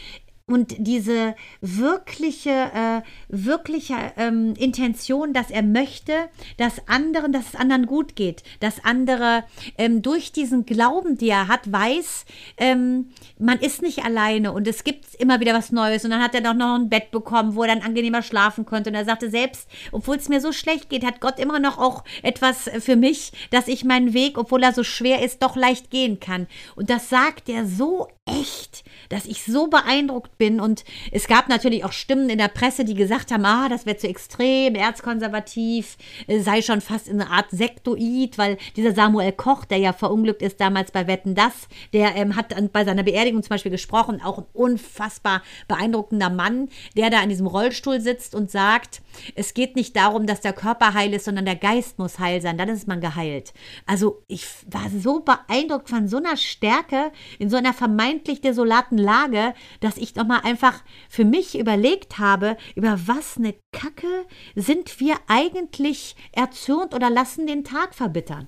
[0.49, 7.86] und diese wirkliche, äh, wirkliche ähm, Intention, dass er möchte, dass anderen, dass es anderen
[7.86, 9.43] gut geht, dass andere
[9.77, 12.25] ähm, durch diesen Glauben, den er hat, weiß,
[12.57, 16.05] ähm, man ist nicht alleine und es gibt immer wieder was Neues.
[16.05, 18.89] Und dann hat er doch noch ein Bett bekommen, wo er dann angenehmer schlafen konnte.
[18.89, 22.05] Und er sagte selbst, obwohl es mir so schlecht geht, hat Gott immer noch auch
[22.23, 26.21] etwas für mich, dass ich meinen Weg, obwohl er so schwer ist, doch leicht gehen
[26.21, 26.47] kann.
[26.77, 30.60] Und das sagt er so echt, dass ich so beeindruckt bin.
[30.60, 33.97] Und es gab natürlich auch Stimmen in der Presse, die gesagt haben, ah, das wäre
[33.97, 35.97] zu extrem, erzkonservativ,
[36.28, 40.41] äh, sei schon fast in einer Art Sektoid, weil dieser Samuel Koch, der ja verunglückt
[40.41, 44.39] ist damals bei Wetten Das, der ähm, hat bei seiner Beerdigung zum Beispiel gesprochen, auch
[44.39, 49.02] ein unfassbar beeindruckender Mann, der da in diesem Rollstuhl sitzt und sagt,
[49.36, 52.58] es geht nicht darum, dass der Körper heil ist, sondern der Geist muss heil sein,
[52.58, 53.54] dann ist man geheilt.
[53.86, 59.54] Also ich war so beeindruckt von so einer Stärke in so einer vermeintlich desolaten Lage,
[59.80, 66.16] dass ich nochmal einfach für mich überlegt habe, über was eine Kacke sind wir eigentlich
[66.34, 68.48] erzürnt oder lassen den Tag verbittern.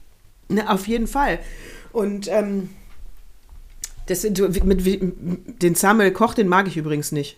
[0.49, 1.39] Na, auf jeden Fall.
[1.93, 2.69] Und ähm,
[4.07, 7.37] das, mit, mit, den Samuel Koch, den mag ich übrigens nicht.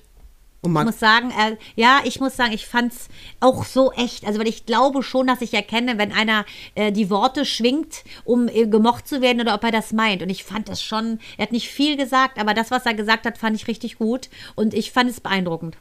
[0.63, 3.07] Ich muss sagen, äh, ja, ich muss sagen, ich fand es
[3.39, 4.27] auch so echt.
[4.27, 6.45] Also, weil ich glaube schon, dass ich erkenne, wenn einer
[6.75, 10.21] äh, die Worte schwingt, um äh, gemocht zu werden oder ob er das meint.
[10.21, 13.25] Und ich fand das schon, er hat nicht viel gesagt, aber das, was er gesagt
[13.25, 14.29] hat, fand ich richtig gut.
[14.53, 15.77] Und ich fand es beeindruckend.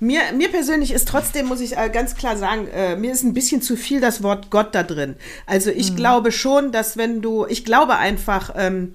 [0.00, 3.34] Mir, mir persönlich ist trotzdem, muss ich äh, ganz klar sagen, äh, mir ist ein
[3.34, 5.16] bisschen zu viel das Wort Gott da drin.
[5.44, 5.96] Also, ich mhm.
[5.96, 8.94] glaube schon, dass wenn du, ich glaube einfach, ähm,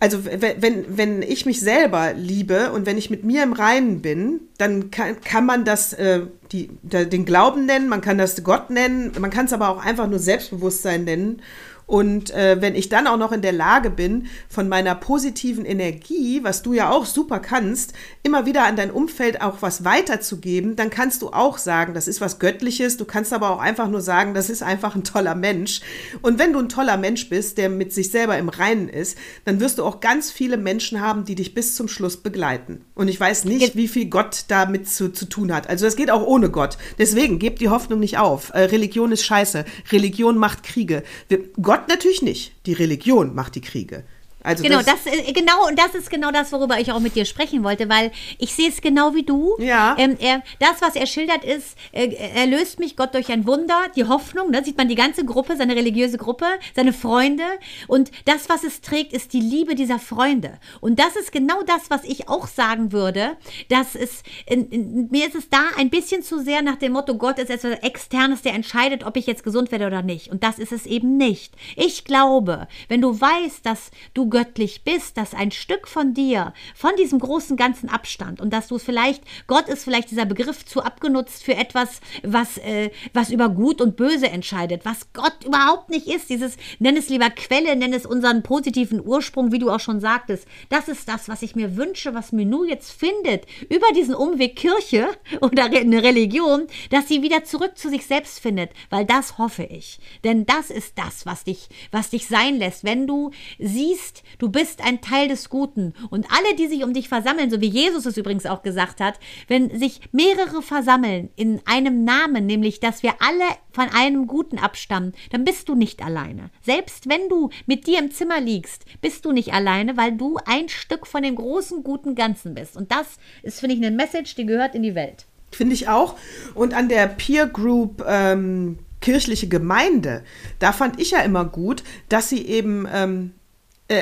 [0.00, 4.40] also wenn, wenn ich mich selber liebe und wenn ich mit mir im Reinen bin,
[4.56, 9.12] dann kann, kann man das äh, die, den Glauben nennen, man kann das Gott nennen,
[9.20, 11.42] man kann es aber auch einfach nur Selbstbewusstsein nennen.
[11.86, 16.40] Und äh, wenn ich dann auch noch in der Lage bin, von meiner positiven Energie,
[16.42, 17.92] was du ja auch super kannst,
[18.22, 22.20] immer wieder an dein Umfeld auch was weiterzugeben, dann kannst du auch sagen, das ist
[22.20, 22.96] was Göttliches.
[22.96, 25.80] Du kannst aber auch einfach nur sagen, das ist einfach ein toller Mensch.
[26.22, 29.60] Und wenn du ein toller Mensch bist, der mit sich selber im Reinen ist, dann
[29.60, 32.84] wirst du auch ganz viele Menschen haben, die dich bis zum Schluss begleiten.
[32.94, 35.68] Und ich weiß nicht, wie viel Gott damit zu, zu tun hat.
[35.68, 36.78] Also es geht auch ohne Gott.
[36.98, 38.50] Deswegen gebt die Hoffnung nicht auf.
[38.54, 39.64] Äh, Religion ist scheiße.
[39.92, 41.02] Religion macht Kriege.
[41.28, 42.52] Wir, Gott Gott natürlich nicht.
[42.66, 44.04] Die Religion macht die Kriege.
[44.44, 47.16] Also genau, das, das, äh, genau, und das ist genau das, worüber ich auch mit
[47.16, 49.56] dir sprechen wollte, weil ich sehe es genau wie du.
[49.58, 49.96] Ja.
[49.98, 53.86] Ähm, er, das, was er schildert, ist, äh, er löst mich Gott durch ein Wunder,
[53.96, 56.44] die Hoffnung, da ne, sieht man die ganze Gruppe, seine religiöse Gruppe,
[56.76, 57.44] seine Freunde.
[57.88, 60.58] Und das, was es trägt, ist die Liebe dieser Freunde.
[60.82, 63.38] Und das ist genau das, was ich auch sagen würde,
[63.70, 67.16] dass es, in, in, mir ist es da ein bisschen zu sehr nach dem Motto,
[67.16, 70.30] Gott ist etwas Externes, der entscheidet, ob ich jetzt gesund werde oder nicht.
[70.30, 71.54] Und das ist es eben nicht.
[71.76, 76.90] Ich glaube, wenn du weißt, dass du göttlich bist, dass ein Stück von dir, von
[76.98, 81.44] diesem großen ganzen Abstand und dass du vielleicht, Gott ist vielleicht dieser Begriff zu abgenutzt
[81.44, 86.30] für etwas, was, äh, was über Gut und Böse entscheidet, was Gott überhaupt nicht ist.
[86.30, 90.48] Dieses, nenn es lieber Quelle, nenn es unseren positiven Ursprung, wie du auch schon sagtest.
[90.68, 95.10] Das ist das, was ich mir wünsche, was Menu jetzt findet, über diesen Umweg Kirche
[95.42, 100.00] oder eine Religion, dass sie wieder zurück zu sich selbst findet, weil das hoffe ich.
[100.24, 104.84] Denn das ist das, was dich, was dich sein lässt, wenn du siehst, Du bist
[104.84, 105.94] ein Teil des Guten.
[106.10, 109.18] Und alle, die sich um dich versammeln, so wie Jesus es übrigens auch gesagt hat,
[109.48, 115.12] wenn sich mehrere versammeln in einem Namen, nämlich dass wir alle von einem Guten abstammen,
[115.30, 116.50] dann bist du nicht alleine.
[116.62, 120.68] Selbst wenn du mit dir im Zimmer liegst, bist du nicht alleine, weil du ein
[120.68, 122.76] Stück von dem großen, guten Ganzen bist.
[122.76, 125.26] Und das ist, finde ich, eine Message, die gehört in die Welt.
[125.50, 126.16] Finde ich auch.
[126.54, 130.22] Und an der Peer Group ähm, kirchliche Gemeinde,
[130.58, 133.43] da fand ich ja immer gut, dass sie eben ähm, äh,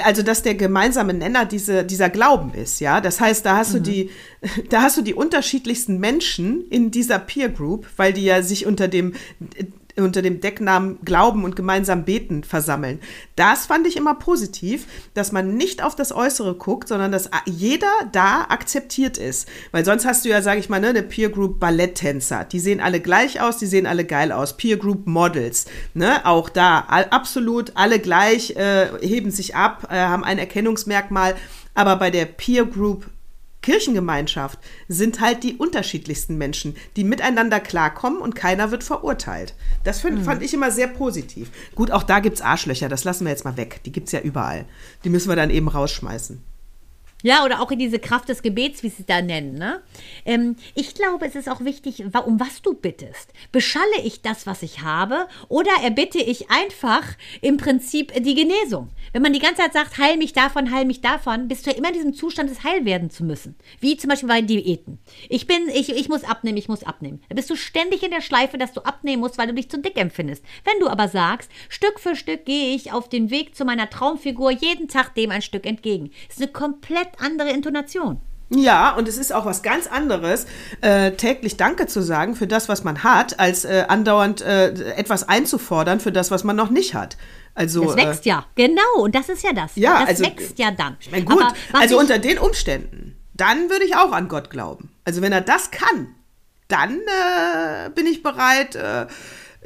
[0.04, 3.00] also dass der gemeinsame Nenner diese, dieser Glauben ist, ja.
[3.00, 3.76] Das heißt, da hast mhm.
[3.78, 4.10] du die,
[4.68, 8.88] da hast du die unterschiedlichsten Menschen in dieser Peer Group, weil die ja sich unter
[8.88, 9.14] dem
[9.96, 13.00] unter dem Decknamen Glauben und gemeinsam beten versammeln.
[13.36, 17.92] Das fand ich immer positiv, dass man nicht auf das Äußere guckt, sondern dass jeder
[18.12, 19.48] da akzeptiert ist.
[19.70, 22.44] Weil sonst hast du ja, sage ich mal, ne, eine Peer Group Balletttänzer.
[22.44, 24.56] Die sehen alle gleich aus, die sehen alle geil aus.
[24.56, 30.24] Peer Group Models, ne, auch da absolut alle gleich, äh, heben sich ab, äh, haben
[30.24, 31.34] ein Erkennungsmerkmal.
[31.74, 33.06] Aber bei der Peer Group
[33.62, 39.54] Kirchengemeinschaft sind halt die unterschiedlichsten Menschen, die miteinander klarkommen und keiner wird verurteilt.
[39.84, 40.24] Das find, mhm.
[40.24, 41.50] fand ich immer sehr positiv.
[41.74, 43.80] Gut, auch da gibt es Arschlöcher, das lassen wir jetzt mal weg.
[43.84, 44.66] Die gibt es ja überall.
[45.04, 46.51] Die müssen wir dann eben rausschmeißen.
[47.22, 49.54] Ja, oder auch in diese Kraft des Gebets, wie sie es da nennen.
[49.54, 49.80] Ne?
[50.24, 53.32] Ähm, ich glaube, es ist auch wichtig, um was du bittest.
[53.52, 57.04] Beschalle ich das, was ich habe, oder erbitte ich einfach
[57.40, 58.90] im Prinzip die Genesung?
[59.12, 61.76] Wenn man die ganze Zeit sagt, heil mich davon, heil mich davon, bist du ja
[61.76, 63.56] immer in diesem Zustand des Heil werden zu müssen.
[63.80, 64.98] Wie zum Beispiel bei Diäten.
[65.28, 67.22] Ich bin, ich, ich muss abnehmen, ich muss abnehmen.
[67.28, 69.78] Da bist du ständig in der Schleife, dass du abnehmen musst, weil du dich zu
[69.78, 70.44] dick empfindest.
[70.64, 74.50] Wenn du aber sagst, Stück für Stück gehe ich auf den Weg zu meiner Traumfigur
[74.50, 76.10] jeden Tag dem ein Stück entgegen.
[76.26, 78.20] Das ist eine komplett andere Intonation.
[78.54, 80.46] Ja, und es ist auch was ganz anderes,
[80.82, 85.26] äh, täglich Danke zu sagen für das, was man hat, als äh, andauernd äh, etwas
[85.26, 87.16] einzufordern für das, was man noch nicht hat.
[87.54, 89.72] Also, das wächst äh, ja, genau, und das ist ja das.
[89.76, 90.96] Ja, das also, wächst ja dann.
[91.00, 94.90] Ich meine, gut, also unter den Umständen, dann würde ich auch an Gott glauben.
[95.04, 96.14] Also wenn er das kann,
[96.68, 99.06] dann äh, bin ich bereit, äh,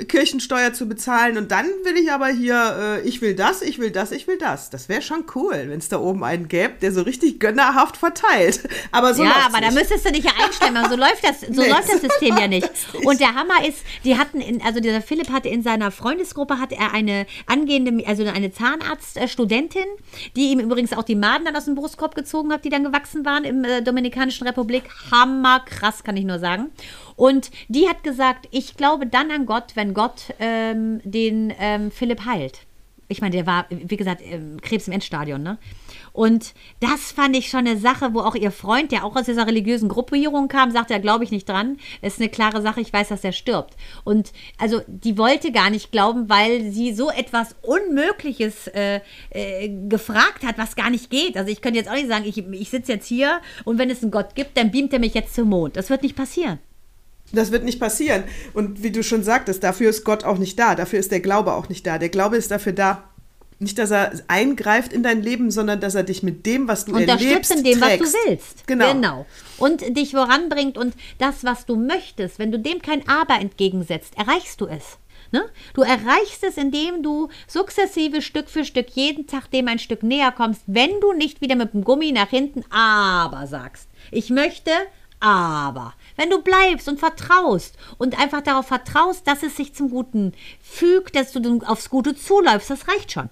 [0.04, 3.90] Kirchensteuer zu bezahlen und dann will ich aber hier, äh, ich will das, ich will
[3.90, 4.68] das, ich will das.
[4.68, 8.68] Das wäre schon cool, wenn es da oben einen gäbe, der so richtig gönnerhaft verteilt.
[8.92, 9.70] Aber so Ja, aber nicht.
[9.70, 12.46] da müsstest du dich ja einstellen, so läuft das, so nee, läuft das System ja
[12.46, 12.56] nicht.
[12.92, 13.06] nicht.
[13.06, 16.72] Und der Hammer ist, die hatten, in, also dieser Philipp hatte in seiner Freundesgruppe hat
[16.72, 19.86] er eine angehende, also eine Zahnarztstudentin,
[20.36, 23.24] die ihm übrigens auch die Maden dann aus dem Brustkorb gezogen hat, die dann gewachsen
[23.24, 24.84] waren im äh, Dominikanischen Republik.
[25.10, 26.70] Hammer krass, kann ich nur sagen.
[27.16, 32.24] Und die hat gesagt, ich glaube dann an Gott, wenn Gott ähm, den ähm, Philipp
[32.24, 32.60] heilt.
[33.08, 34.22] Ich meine, der war, wie gesagt,
[34.62, 35.58] Krebs im Endstadion, ne?
[36.12, 39.46] Und das fand ich schon eine Sache, wo auch ihr Freund, der auch aus dieser
[39.46, 41.76] religiösen Gruppierung kam, sagte, ja, glaube ich nicht dran.
[42.00, 43.76] Es ist eine klare Sache, ich weiß, dass er stirbt.
[44.02, 49.00] Und also die wollte gar nicht glauben, weil sie so etwas Unmögliches äh,
[49.30, 51.36] äh, gefragt hat, was gar nicht geht.
[51.36, 54.02] Also ich könnte jetzt auch nicht sagen, ich, ich sitze jetzt hier und wenn es
[54.02, 55.76] einen Gott gibt, dann beamt er mich jetzt zum Mond.
[55.76, 56.58] Das wird nicht passieren.
[57.32, 58.24] Das wird nicht passieren.
[58.54, 60.74] Und wie du schon sagtest, dafür ist Gott auch nicht da.
[60.74, 61.98] Dafür ist der Glaube auch nicht da.
[61.98, 63.04] Der Glaube ist dafür da,
[63.58, 66.92] nicht, dass er eingreift in dein Leben, sondern dass er dich mit dem, was du
[66.92, 68.00] Unterstützt erlebst, in dem, trägst.
[68.00, 68.66] was du willst.
[68.66, 68.92] Genau.
[68.92, 69.26] genau.
[69.56, 74.60] Und dich voranbringt und das, was du möchtest, wenn du dem kein Aber entgegensetzt, erreichst
[74.60, 74.98] du es.
[75.32, 75.44] Ne?
[75.74, 80.32] Du erreichst es, indem du sukzessive Stück für Stück jeden Tag dem ein Stück näher
[80.32, 83.88] kommst, wenn du nicht wieder mit dem Gummi nach hinten aber sagst.
[84.12, 84.70] Ich möchte
[85.20, 85.94] aber.
[86.16, 91.16] Wenn du bleibst und vertraust und einfach darauf vertraust, dass es sich zum Guten fügt,
[91.16, 93.30] dass du aufs Gute zuläufst, das reicht schon.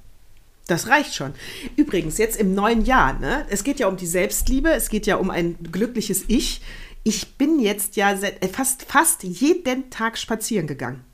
[0.67, 1.35] Das reicht schon.
[1.77, 3.47] Übrigens, jetzt im neuen Jahr, ne?
[3.51, 6.63] Es geht ja um die Selbstliebe, es geht ja um ein glückliches Ich.
[7.03, 8.17] Ich bin jetzt ja
[8.51, 11.05] fast, fast jeden Tag spazieren gegangen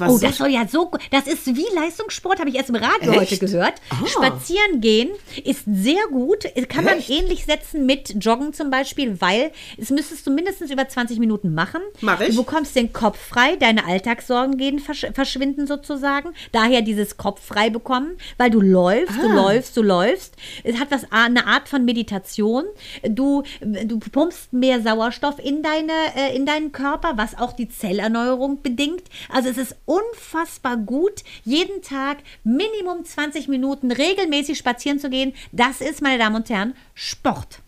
[0.00, 0.90] oh, so das soll ja so.
[1.10, 3.20] Das ist wie Leistungssport, habe ich erst im Radio Echt?
[3.20, 3.74] heute gehört.
[3.90, 4.06] Ah.
[4.06, 5.10] Spazieren gehen
[5.44, 6.44] ist sehr gut.
[6.68, 7.08] Kann Echt?
[7.08, 11.54] man ähnlich setzen mit Joggen zum Beispiel, weil es müsstest du mindestens über 20 Minuten
[11.54, 11.80] machen.
[12.00, 12.34] Mach ich.
[12.34, 16.30] Du bekommst den Kopf frei, deine Alltagssorgen gehen versch verschwinden sozusagen.
[16.52, 19.22] Daher dieses Kopf frei bekommen, weil du läufst, ah.
[19.22, 20.34] du läufst, du läufst.
[20.64, 22.64] Es hat was eine Art von Meditation.
[23.02, 28.62] Du, du pumpst mehr Sauerstoff in, deine, äh, in deinen Körper, was auch die Zellerneuerung
[28.62, 29.02] bedingt.
[29.28, 35.34] Also es ist unfassbar gut, jeden Tag Minimum 20 Minuten regelmäßig spazieren zu gehen.
[35.52, 37.60] Das ist, meine Damen und Herren, Sport.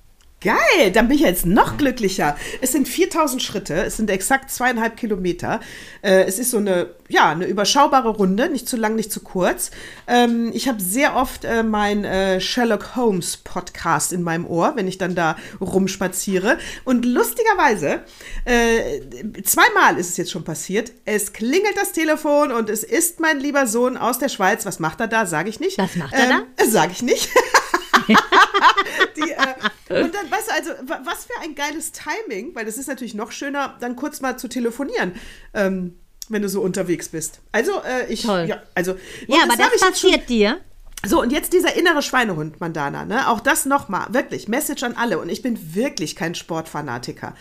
[0.45, 2.37] Geil, dann bin ich jetzt noch glücklicher.
[2.61, 5.59] Es sind 4000 Schritte, es sind exakt zweieinhalb Kilometer.
[6.03, 9.71] Äh, es ist so eine, ja, eine überschaubare Runde, nicht zu lang, nicht zu kurz.
[10.07, 14.87] Ähm, ich habe sehr oft äh, mein äh, Sherlock Holmes Podcast in meinem Ohr, wenn
[14.87, 16.59] ich dann da rumspaziere.
[16.85, 18.03] Und lustigerweise,
[18.45, 19.01] äh,
[19.45, 20.93] zweimal ist es jetzt schon passiert.
[21.07, 24.67] Es klingelt das Telefon und es ist mein lieber Sohn aus der Schweiz.
[24.67, 25.25] Was macht er da?
[25.25, 25.79] Sage ich nicht.
[25.79, 26.67] Was macht er ähm, da?
[26.67, 27.31] Sage ich nicht.
[29.17, 30.71] Die, äh, und dann, weißt du, also,
[31.05, 34.49] was für ein geiles Timing, weil das ist natürlich noch schöner, dann kurz mal zu
[34.49, 35.15] telefonieren.
[35.53, 37.41] Ähm, wenn du so unterwegs bist.
[37.53, 38.23] Also, äh, ich.
[38.23, 38.47] Toll.
[38.49, 40.61] Ja, also, ja aber das, das passiert dir.
[41.07, 43.29] So, und jetzt dieser innere Schweinehund, Mandana, ne?
[43.29, 45.19] Auch das nochmal, wirklich, Message an alle.
[45.19, 47.35] Und ich bin wirklich kein Sportfanatiker.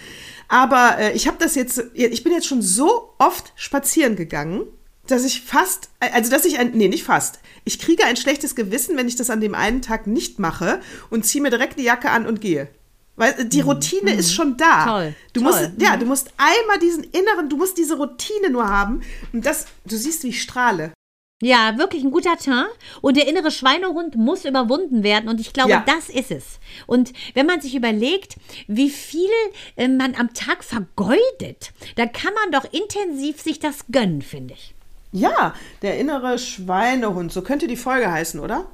[0.50, 4.66] Aber äh, ich habe das jetzt, ich bin jetzt schon so oft spazieren gegangen
[5.08, 7.40] dass ich fast, also dass ich ein, nee, nicht fast.
[7.66, 11.26] Ich kriege ein schlechtes Gewissen, wenn ich das an dem einen Tag nicht mache und
[11.26, 12.70] ziehe mir direkt die Jacke an und gehe.
[13.16, 14.86] Weil die Routine ist schon da.
[14.86, 15.52] Toll, Du toll.
[15.52, 19.02] musst, ja, du musst einmal diesen inneren, du musst diese Routine nur haben.
[19.34, 20.94] Und das, du siehst, wie ich strahle.
[21.44, 22.70] Ja, wirklich ein guter Teint.
[23.02, 25.30] Und der innere Schweinehund muss überwunden werden.
[25.30, 25.84] Und ich glaube, Ja.
[25.86, 26.60] das ist es.
[26.88, 28.38] Und wenn man sich überlegt,
[28.68, 29.30] wie viel
[29.76, 34.73] äh, man am Tag vergeudet, da kann man doch intensiv sich das gönnen, finde ich.
[35.14, 38.66] Ja, der innere Schweinehund, so könnte die Folge heißen, oder?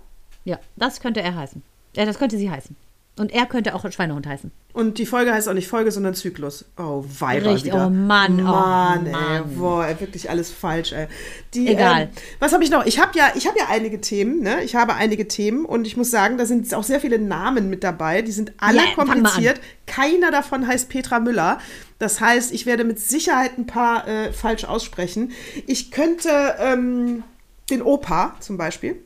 [0.45, 1.61] Ja, das könnte er heißen.
[1.95, 2.75] Ja, das könnte sie heißen.
[3.19, 4.49] Und er könnte auch ein Schweinehund heißen.
[4.71, 6.63] Und die Folge heißt auch nicht Folge, sondern Zyklus.
[6.77, 7.87] Oh, Weiber Richtig, wieder.
[7.87, 9.55] oh Mann, oh Mann, ey, Mann.
[9.57, 11.07] boah, wirklich alles falsch, ey.
[11.53, 12.03] Die, Egal.
[12.03, 12.85] Ähm, was habe ich noch?
[12.85, 14.63] Ich habe ja, ich habe ja einige Themen, ne?
[14.63, 17.83] Ich habe einige Themen und ich muss sagen, da sind auch sehr viele Namen mit
[17.83, 18.21] dabei.
[18.21, 18.93] Die sind alle an.
[18.95, 19.59] kompliziert.
[19.85, 21.59] Keiner davon heißt Petra Müller.
[21.97, 25.33] Das heißt, ich werde mit Sicherheit ein paar äh, falsch aussprechen.
[25.67, 27.23] Ich könnte ähm,
[27.69, 29.03] den Opa zum Beispiel.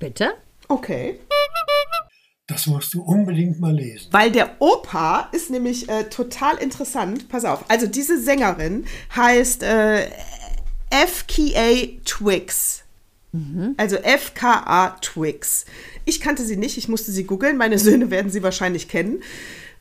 [0.00, 0.34] Bitte?
[0.66, 1.20] Okay.
[2.46, 4.08] Das musst du unbedingt mal lesen.
[4.10, 7.28] Weil der Opa ist nämlich äh, total interessant.
[7.28, 7.64] Pass auf.
[7.68, 10.08] Also diese Sängerin heißt äh,
[10.90, 12.82] FKA Twix.
[13.78, 15.64] Also FKA Twix.
[16.04, 17.56] Ich kannte sie nicht, ich musste sie googeln.
[17.56, 19.22] Meine Söhne werden sie wahrscheinlich kennen.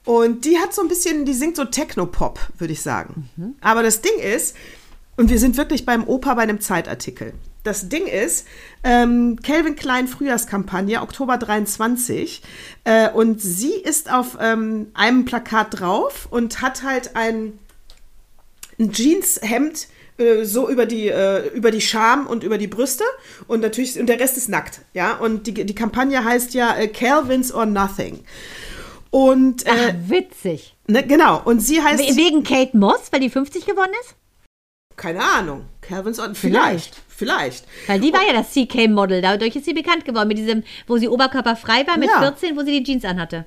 [0.05, 3.29] Und die hat so ein bisschen, die singt so Techno-Pop, würde ich sagen.
[3.59, 4.55] Aber das Ding ist,
[5.17, 7.33] und wir sind wirklich beim Opa bei einem Zeitartikel.
[7.63, 8.47] Das Ding ist,
[8.83, 12.41] ähm, Calvin Klein Frühjahrskampagne, Oktober 23.
[12.85, 17.59] Äh, und sie ist auf ähm, einem Plakat drauf und hat halt ein,
[18.79, 23.03] ein Jeanshemd äh, so über die, äh, über die Scham und über die Brüste
[23.47, 25.15] und natürlich, und der Rest ist nackt, ja.
[25.17, 28.23] Und die, die Kampagne heißt ja äh, Calvins or Nothing.
[29.11, 30.75] Und, Ach, äh, witzig.
[30.87, 34.15] ne, genau, und sie heißt, We wegen Kate Moss, weil die 50 geworden ist?
[34.95, 37.65] Keine Ahnung, Calvins or, vielleicht, vielleicht.
[37.87, 39.21] Weil die war ja das CK-Model.
[39.21, 40.27] Dadurch ist sie bekannt geworden.
[40.27, 42.19] Mit diesem, wo sie oberkörperfrei war, mit Ja.
[42.21, 43.45] 14, wo sie die Jeans anhatte.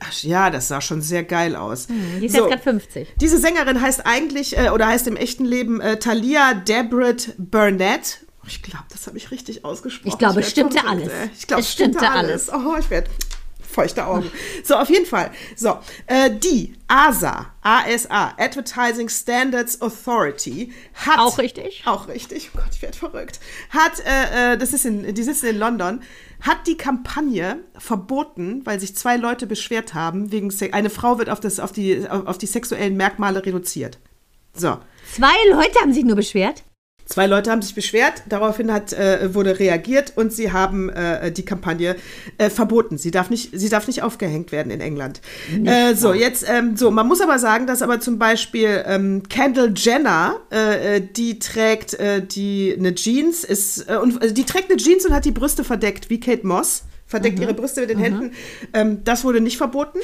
[0.00, 1.86] Ach, ja, das sah schon sehr geil aus.
[2.20, 2.40] Die ist So.
[2.40, 3.08] jetzt gerade 50.
[3.20, 8.18] Diese Sängerin heißt eigentlich, äh, oder heißt im echten Leben äh, Talia Debret Burnett.
[8.46, 10.08] Ich glaube, das habe ich richtig ausgesprochen.
[10.12, 11.10] Ich glaube, es stimmte alles.
[11.38, 12.50] Ich glaube, Es stimmte stimmte alles.
[12.52, 13.08] Oh, ich werde
[13.68, 14.30] feuchte Augen.
[14.64, 15.30] So, auf jeden Fall.
[15.56, 21.18] So, äh, die ASA, ASA, Advertising Standards Authority, hat.
[21.18, 21.82] Auch richtig.
[21.86, 22.50] Auch richtig.
[22.54, 23.40] Oh Gott, ich werde verrückt.
[23.70, 26.02] Hat, äh, äh, das ist in, die sitzen in London,
[26.40, 31.30] hat die Kampagne verboten, weil sich zwei Leute beschwert haben, wegen Se eine Frau wird
[31.30, 33.98] auf, das, auf, die, auf, auf die sexuellen Merkmale reduziert.
[34.54, 34.78] So.
[35.12, 36.64] Zwei Leute haben sich nur beschwert.
[37.08, 41.44] Zwei Leute haben sich beschwert, daraufhin hat, äh, wurde reagiert und sie haben äh, die
[41.44, 41.96] Kampagne
[42.36, 42.98] äh, verboten.
[42.98, 45.22] Sie darf, nicht, sie darf nicht aufgehängt werden in England.
[45.64, 49.72] Äh, so, jetzt, ähm, so, man muss aber sagen, dass aber zum Beispiel ähm, Kendall
[49.74, 55.06] Jenner, äh, äh, die trägt die eine Jeans, ist, und, also die trägt eine Jeans
[55.06, 58.32] und hat die Brüste verdeckt, wie Kate Moss, verdeckt ihre Brüste mit den Händen.
[58.74, 59.98] Ähm, das wurde nicht verboten.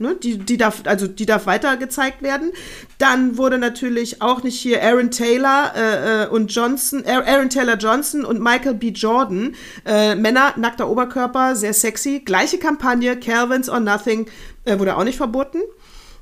[0.00, 2.52] Ne, die, die, darf, also die darf weiter gezeigt werden.
[2.96, 8.24] Dann wurde natürlich auch nicht hier Aaron Taylor äh, äh, und Johnson, Aaron Taylor Johnson
[8.24, 8.88] und Michael B.
[8.88, 12.22] Jordan, äh, Männer, nackter Oberkörper, sehr sexy.
[12.24, 14.26] Gleiche Kampagne, Calvins or Nothing,
[14.64, 15.58] äh, wurde auch nicht verboten.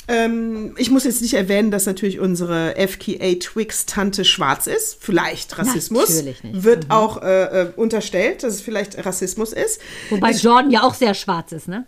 [0.09, 4.97] Ähm, ich muss jetzt nicht erwähnen, dass natürlich unsere FKA Twix-Tante schwarz ist.
[4.99, 6.09] Vielleicht Rassismus.
[6.09, 6.65] Natürlich nicht.
[6.65, 9.81] Wird auch äh, äh, unterstellt, dass es vielleicht Rassismus ist.
[10.11, 11.87] Wobei Jordan ja auch sehr schwarz ist, ne?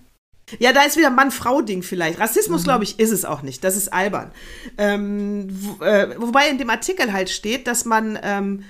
[0.59, 2.19] Ja, da ist wieder Mann-Frau-Ding vielleicht.
[2.19, 3.63] Rassismus, glaube ich, ist es auch nicht.
[3.65, 4.31] Das ist albern.
[4.79, 8.65] Ähm, wo, äh, wobei in dem Artikel halt steht, dass man ähm,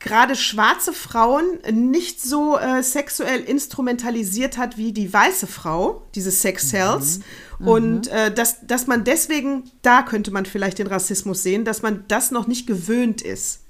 [0.00, 7.20] gerade schwarze Frauen nicht so äh, sexuell instrumentalisiert hat wie die weiße Frau, diese Sex-Cells.
[7.58, 12.04] Und äh, dass, dass man deswegen, da könnte man vielleicht den Rassismus sehen, dass man
[12.08, 13.62] das noch nicht gewöhnt ist.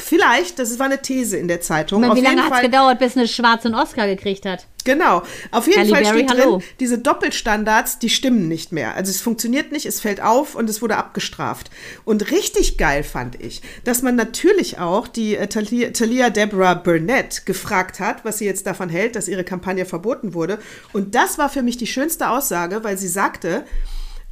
[0.00, 2.00] Vielleicht, das war eine These in der Zeitung.
[2.00, 4.66] Meine, wie lange hat es gedauert, bis eine Schwarze einen Oscar gekriegt hat?
[4.84, 5.22] Genau.
[5.50, 6.58] Auf jeden Halle Fall Berry, steht hallo.
[6.58, 8.94] drin, diese Doppelstandards, die stimmen nicht mehr.
[8.94, 11.70] Also es funktioniert nicht, es fällt auf und es wurde abgestraft.
[12.06, 17.44] Und richtig geil fand ich, dass man natürlich auch die äh, Talia, Talia Deborah Burnett
[17.44, 20.58] gefragt hat, was sie jetzt davon hält, dass ihre Kampagne verboten wurde.
[20.94, 23.64] Und das war für mich die schönste Aussage, weil sie sagte,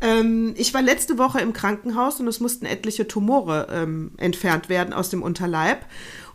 [0.00, 4.92] ähm, ich war letzte Woche im Krankenhaus und es mussten etliche Tumore ähm, entfernt werden
[4.92, 5.86] aus dem Unterleib.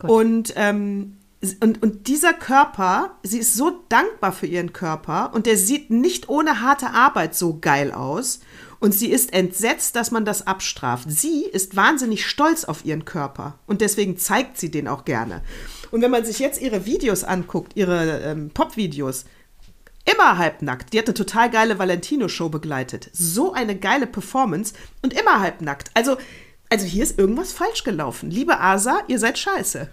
[0.02, 1.17] Und, ähm,
[1.60, 6.30] und, und dieser Körper, sie ist so dankbar für ihren Körper und der sieht nicht
[6.30, 8.39] ohne harte Arbeit so geil aus.
[8.80, 11.06] Und sie ist entsetzt, dass man das abstraft.
[11.08, 15.43] Sie ist wahnsinnig stolz auf ihren Körper und deswegen zeigt sie den auch gerne.
[15.91, 19.26] Und wenn man sich jetzt ihre Videos anguckt, ihre ähm, Pop-Videos,
[20.05, 20.93] Immer halbnackt.
[20.93, 23.09] Die hat eine total geile Valentino-Show begleitet.
[23.13, 25.91] So eine geile Performance und immer halbnackt.
[25.93, 26.17] Also
[26.73, 28.32] Also hier ist irgendwas falsch gelaufen.
[28.32, 29.89] Liebe Asa, ihr seid scheiße.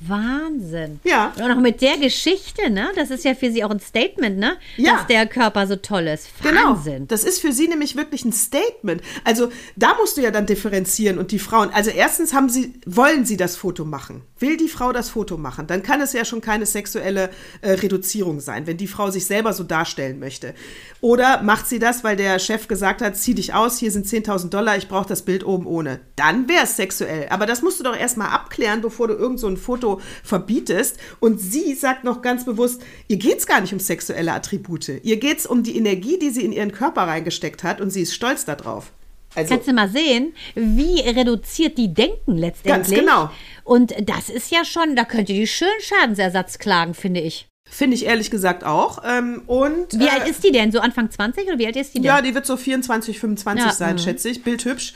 [0.00, 1.00] Wahnsinn.
[1.04, 1.32] Ja.
[1.36, 2.88] Und auch mit der Geschichte, ne?
[2.94, 4.56] Das ist ja für sie auch ein Statement, ne?
[4.76, 4.96] Ja.
[4.96, 6.28] Dass der Körper so toll ist.
[6.42, 6.76] Genau.
[6.76, 7.08] Wahnsinn.
[7.08, 9.02] Das ist für sie nämlich wirklich ein Statement.
[9.24, 11.70] Also da musst du ja dann differenzieren und die Frauen.
[11.70, 14.22] Also erstens haben sie, wollen sie das Foto machen?
[14.38, 15.66] Will die Frau das Foto machen?
[15.66, 17.30] Dann kann es ja schon keine sexuelle
[17.60, 20.54] äh, Reduzierung sein, wenn die Frau sich selber so darstellen möchte.
[21.00, 24.50] Oder macht sie das, weil der Chef gesagt hat, zieh dich aus, hier sind 10.000
[24.50, 26.00] Dollar, ich brauche das Bild oben ohne.
[26.16, 27.28] Dann wäre es sexuell.
[27.30, 29.87] Aber das musst du doch erstmal abklären, bevor du irgend so ein Foto
[30.22, 30.98] verbietest.
[31.20, 35.00] Und sie sagt noch ganz bewusst, ihr geht es gar nicht um sexuelle Attribute.
[35.02, 38.02] Ihr geht es um die Energie, die sie in ihren Körper reingesteckt hat und sie
[38.02, 38.92] ist stolz darauf.
[39.34, 42.98] Also, Kannst du mal sehen, wie reduziert die denken letztendlich.
[42.98, 43.30] Ganz genau.
[43.62, 47.46] Und das ist ja schon, da könnt ihr die schön Schadensersatz klagen, finde ich.
[47.70, 49.02] Finde ich ehrlich gesagt auch.
[49.06, 50.72] Ähm, und Wie äh, alt ist die denn?
[50.72, 52.04] So Anfang 20 oder wie alt ist die denn?
[52.04, 53.98] Ja, die wird so 24, 25 Ja, sein, mhm.
[53.98, 54.42] schätze ich.
[54.42, 54.94] Bildhübsch.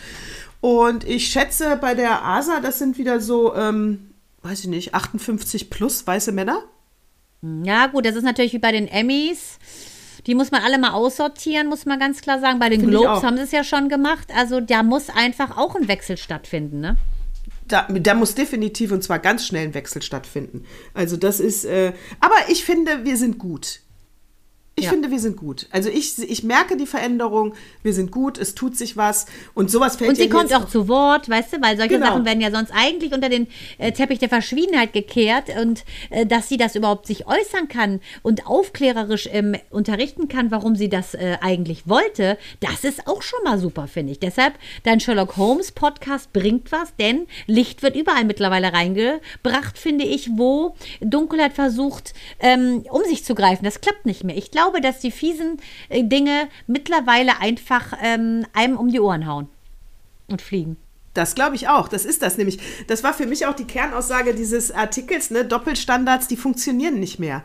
[0.61, 4.11] Und ich schätze bei der ASA, das sind wieder so, ähm,
[4.43, 6.64] weiß ich nicht, 58 plus weiße Männer.
[7.64, 9.59] Ja, gut, das ist natürlich wie bei den Emmys.
[10.26, 12.61] Die muss man alle mal aussortieren, muss man ganz klar sagen.
[12.61, 14.28] Bei den Finde ich Globes haben sie es ja schon gemacht.
[14.36, 16.97] Also da muss einfach auch ein Wechsel stattfinden, ne?
[17.66, 20.64] Da, da muss definitiv und zwar ganz schnell ein Wechsel stattfinden.
[20.95, 23.80] Also das ist, äh, aber ich finde, wir sind gut.
[24.74, 24.90] Ich Ja.
[24.90, 25.66] finde, wir sind gut.
[25.70, 27.52] Also ich, ich merke die Veränderung,
[27.82, 30.88] wir sind gut, es tut sich was und sowas fällt Und sie kommt auch zu
[30.88, 32.06] Wort, weißt du, weil solche Genau.
[32.06, 36.48] Sachen werden ja sonst eigentlich unter den äh, Teppich der Verschwiegenheit gekehrt und äh, dass
[36.48, 41.36] sie das überhaupt sich äußern kann und aufklärerisch ähm, unterrichten kann, warum sie das äh,
[41.42, 44.20] eigentlich wollte, das ist auch schon mal super, finde ich.
[44.20, 44.54] Deshalb,
[44.84, 50.74] dein Sherlock Holmes Podcast bringt was, denn Licht wird überall mittlerweile reingebracht, finde ich, wo
[51.02, 53.64] Dunkelheit versucht, ähm, um sich zu greifen.
[53.66, 54.36] Das klappt nicht mehr.
[54.38, 55.58] Ich glaube, dass die fiesen
[55.88, 59.48] äh, Dinge mittlerweile einfach ähm, einem um die Ohren hauen
[60.28, 60.76] und fliegen.
[61.14, 61.88] Das glaube ich auch.
[61.88, 62.58] Das ist das nämlich.
[62.86, 65.30] Das war für mich auch die Kernaussage dieses Artikels.
[65.30, 65.44] Ne?
[65.44, 67.42] Doppelstandards, die funktionieren nicht mehr.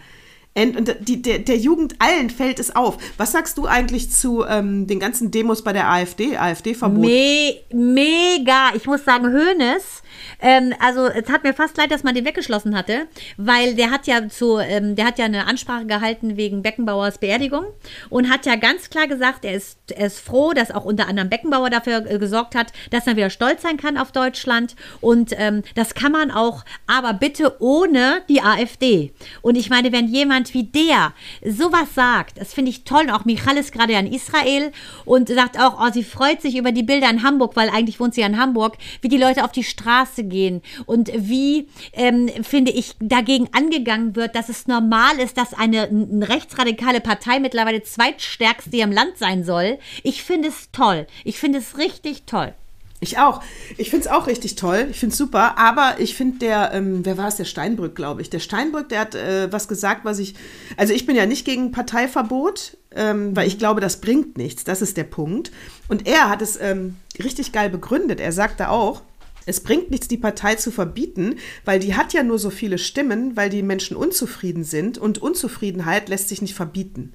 [0.56, 2.98] Und, die, der, der Jugend allen fällt es auf.
[3.18, 7.06] Was sagst du eigentlich zu ähm, den ganzen Demos bei der AfD, AfD-Verbot?
[7.06, 8.72] Me mega.
[8.74, 10.02] Ich muss sagen, Hoeneß.
[10.42, 13.08] Ähm, also es hat mir fast leid, dass man den weggeschlossen hatte,
[13.38, 17.66] weil der hat ja zu, ähm, der hat ja eine Ansprache gehalten wegen Beckenbauers Beerdigung
[18.10, 21.30] und hat ja ganz klar gesagt, er ist, er ist froh, dass auch unter anderem
[21.30, 25.64] Beckenbauer dafür äh, gesorgt hat, dass er wieder stolz sein kann auf Deutschland und ähm,
[25.76, 29.14] das kann man auch, aber bitte ohne die AfD.
[29.42, 31.14] Und ich meine, wenn jemand wie der
[31.46, 33.04] sowas sagt, das finde ich toll.
[33.04, 34.72] Und auch Michal ist gerade in Israel
[35.06, 38.14] und sagt auch, oh, sie freut sich über die Bilder in Hamburg, weil eigentlich wohnt
[38.14, 42.72] sie ja in Hamburg, wie die Leute auf die Straße gehen und wie, ähm, finde
[42.72, 48.78] ich, dagegen angegangen wird, dass es normal ist, dass eine, eine rechtsradikale Partei mittlerweile zweitstärkste
[48.78, 49.78] im Land sein soll.
[50.04, 51.08] Ich finde es toll.
[51.24, 52.54] Ich finde es richtig toll.
[53.00, 53.44] Ich auch.
[53.78, 54.88] Ich finde es auch richtig toll.
[54.90, 55.58] Ich finde es super.
[55.60, 57.36] Aber ich finde der, ähm, wer war es?
[57.36, 58.30] Der Steinbrück, glaube ich.
[58.32, 60.34] Der Steinbrück, der hat äh, was gesagt, was ich.
[60.78, 64.64] Also ich bin ja nicht gegen Parteiverbot, ähm, weil ich glaube, das bringt nichts.
[64.64, 65.52] Das ist der Punkt.
[65.88, 68.20] Und er hat es ähm, richtig geil begründet.
[68.20, 69.04] Er sagte auch,
[69.48, 73.36] es bringt nichts, die Partei zu verbieten, weil die hat ja nur so viele Stimmen,
[73.36, 77.14] weil die Menschen unzufrieden sind und Unzufriedenheit lässt sich nicht verbieten.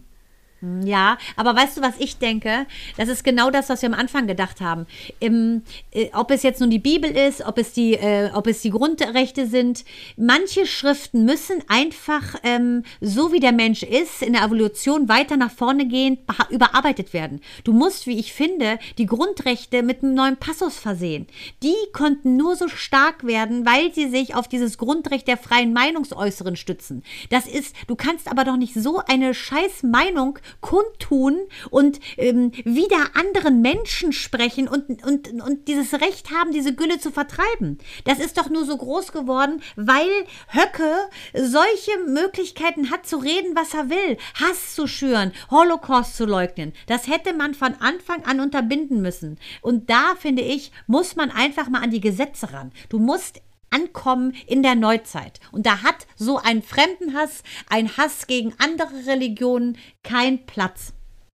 [0.85, 2.67] Ja, aber weißt du, was ich denke?
[2.97, 4.87] Das ist genau das, was wir am Anfang gedacht haben.
[5.19, 8.63] Im, äh, ob es jetzt nun die Bibel ist, ob es die, äh, ob es
[8.63, 9.85] die Grundrechte sind.
[10.17, 15.51] Manche Schriften müssen einfach, ähm, so wie der Mensch ist, in der Evolution weiter nach
[15.51, 16.19] vorne gehen,
[16.51, 17.41] überarbeitet werden.
[17.65, 21.27] Du musst, wie ich finde, die Grundrechte mit einem neuen Passus versehen.
[21.65, 26.55] Die konnten nur so stark werden, weil sie sich auf dieses Grundrecht der freien Meinungsäußeren
[26.55, 27.03] stützen.
[27.31, 31.39] Das ist, du kannst aber doch nicht so eine scheiß Meinung kundtun
[31.71, 37.11] und ähm, wieder anderen Menschen sprechen und, und, und dieses Recht haben, diese Gülle zu
[37.11, 37.79] vertreiben.
[38.05, 40.11] Das ist doch nur so groß geworden, weil
[40.49, 40.93] Höcke
[41.35, 46.73] solche Möglichkeiten hat zu reden, was er will, Hass zu schüren, Holocaust zu leugnen.
[46.87, 49.39] Das hätte man von Anfang an unterbinden müssen.
[49.61, 52.73] Und da, finde ich, muss man einfach mal an die Gesetze ran.
[52.89, 53.41] Du musst
[53.73, 55.41] ankommen in der Neuzeit.
[55.51, 60.93] Und da hat so ein Fremdenhass, ein Hass gegen andere Religionen keinen Platz.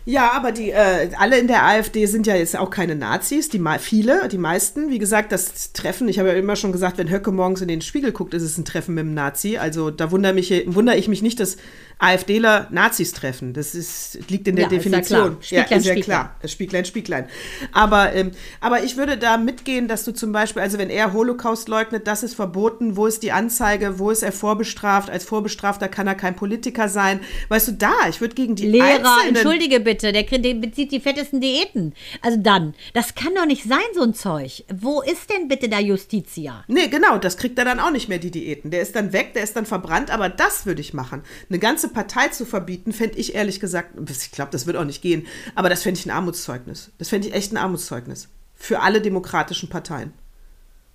[0.07, 3.63] Ja, aber die äh, alle in der AfD sind ja jetzt auch keine Nazis, die
[3.79, 4.91] viele, die meisten.
[4.91, 7.81] Wie gesagt, das Treffen, ich habe ja immer schon gesagt, wenn Höcke morgens in den
[7.81, 9.57] Spiegel guckt, ist es ein Treffen mit einem Nazi.
[9.57, 11.57] Also da wundere, mich, wundere ich mich nicht, dass
[11.99, 13.53] AfDler Nazis treffen.
[13.53, 15.21] Das ist, liegt in der Ja, ist ja Definition.
[15.21, 15.37] klar.
[15.41, 16.37] Spieglein, ist ja klar.
[16.43, 17.29] Das Spieglein, Spieglein.
[17.73, 21.69] Aber, ähm, aber ich würde da mitgehen, dass du zum Beispiel, also wenn er Holocaust
[21.69, 25.09] leugnet, das ist verboten, wo ist die Anzeige, wo ist er vorbestraft?
[25.11, 27.21] Als Vorbestrafter kann er kein Politiker sein.
[27.49, 30.13] Weißt du, da, ich würde gegen die Lehrer, entschuldige bitte.
[30.13, 31.95] Der, der bezieht die fettesten Diäten.
[32.23, 34.65] Also dann, das kann doch nicht sein, so ein Zeug.
[34.75, 36.65] Wo ist denn bitte da Justitia?
[36.69, 38.71] Nee, genau, das kriegt er dann auch nicht mehr, die Diäten.
[38.71, 41.23] Der ist dann weg, der ist dann verbrannt, aber das würde ich machen.
[41.49, 45.03] Eine ganze Partei zu verbieten, fände ich ehrlich gesagt, ich glaube, das wird auch nicht
[45.03, 46.91] gehen, aber das fände ich ein Armutszeugnis.
[46.99, 48.29] Das fände ich echt ein Armutszeugnis.
[48.55, 50.13] Für alle demokratischen Parteien.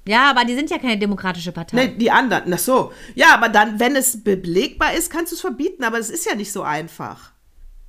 [0.08, 1.76] Ja, aber die sind ja keine demokratische Partei.
[1.76, 2.92] Nee, die anderen, ach so.
[3.16, 6.36] Ja, aber dann, wenn es belegbar ist, kannst du es verbieten, aber es ist ja
[6.36, 7.32] nicht so einfach.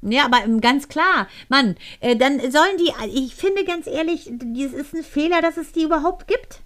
[0.03, 4.72] Ja, aber ähm, ganz klar, Mann, äh, dann sollen die, ich finde ganz ehrlich, das
[4.72, 6.61] ist ein Fehler, dass es die überhaupt gibt.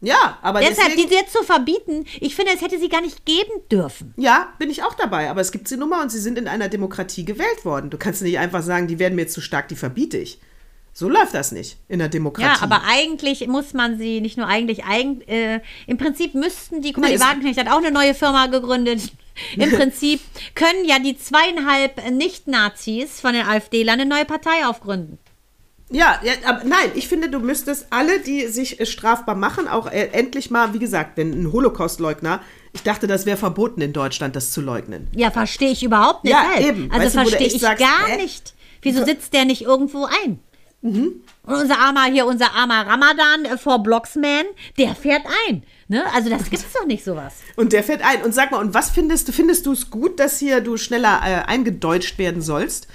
[0.00, 3.26] Ja, aber Deshalb, deswegen, die jetzt zu verbieten, ich finde, es hätte sie gar nicht
[3.26, 4.14] geben dürfen.
[4.16, 6.46] Ja, bin ich auch dabei, aber es gibt sie nun mal und sie sind in
[6.46, 7.90] einer Demokratie gewählt worden.
[7.90, 10.38] Du kannst nicht einfach sagen, die werden mir jetzt zu stark, die verbiete ich.
[10.92, 12.58] So läuft das nicht in der Demokratie.
[12.58, 16.92] Ja, aber eigentlich muss man sie, nicht nur eigentlich, eigen, äh, im Prinzip müssten die,
[16.92, 19.12] guck mal, Nee, die Wagenknecht hat auch eine neue Firma gegründet.
[19.56, 20.20] Im Prinzip
[20.56, 25.18] können ja die zweieinhalb Nicht-Nazis von den AfD-Lern eine neue Partei aufgründen.
[25.90, 29.86] Ja, ja, aber nein, ich finde, du müsstest alle, die sich äh, strafbar machen, auch
[29.90, 32.40] äh, endlich mal, wie gesagt, wenn ein Holocaust-Leugner,
[32.74, 35.06] ich dachte, das wäre verboten in Deutschland, das zu leugnen.
[35.16, 36.32] Ja, verstehe ich überhaupt nicht.
[36.34, 36.66] Ja, Halt.
[36.66, 36.90] eben.
[36.92, 38.16] Also verstehe ich sagst, gar hä?
[38.22, 38.54] nicht.
[38.82, 40.40] Wieso sitzt der nicht irgendwo ein?
[40.82, 41.22] Mhm.
[41.44, 44.44] Und unser armer hier, unser armer Ramadan äh, vor Blocksman,
[44.78, 45.62] der fährt ein.
[45.88, 46.04] Ne?
[46.14, 47.36] Also das gibt's doch nicht sowas.
[47.56, 48.22] Und der fährt ein.
[48.22, 49.32] Und sag mal, und was findest du?
[49.32, 52.86] Findest du es gut, dass hier du schneller äh, eingedeutscht werden sollst?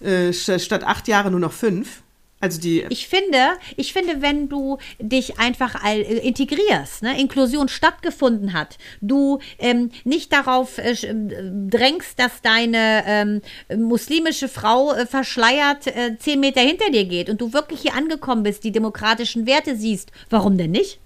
[0.00, 2.02] Äh, st- statt acht Jahre nur noch fünf?
[2.40, 2.86] Also die.
[2.88, 3.38] Ich finde,
[3.76, 7.20] ich finde, wenn du dich einfach äh, integrierst, ne?
[7.20, 13.42] Inklusion stattgefunden hat, du ähm, nicht darauf äh, sch- äh, drängst, dass deine ähm,
[13.76, 18.44] muslimische Frau äh, verschleiert äh, zehn Meter hinter dir geht und du wirklich hier angekommen
[18.44, 21.00] bist, die demokratischen Werte siehst, warum denn nicht?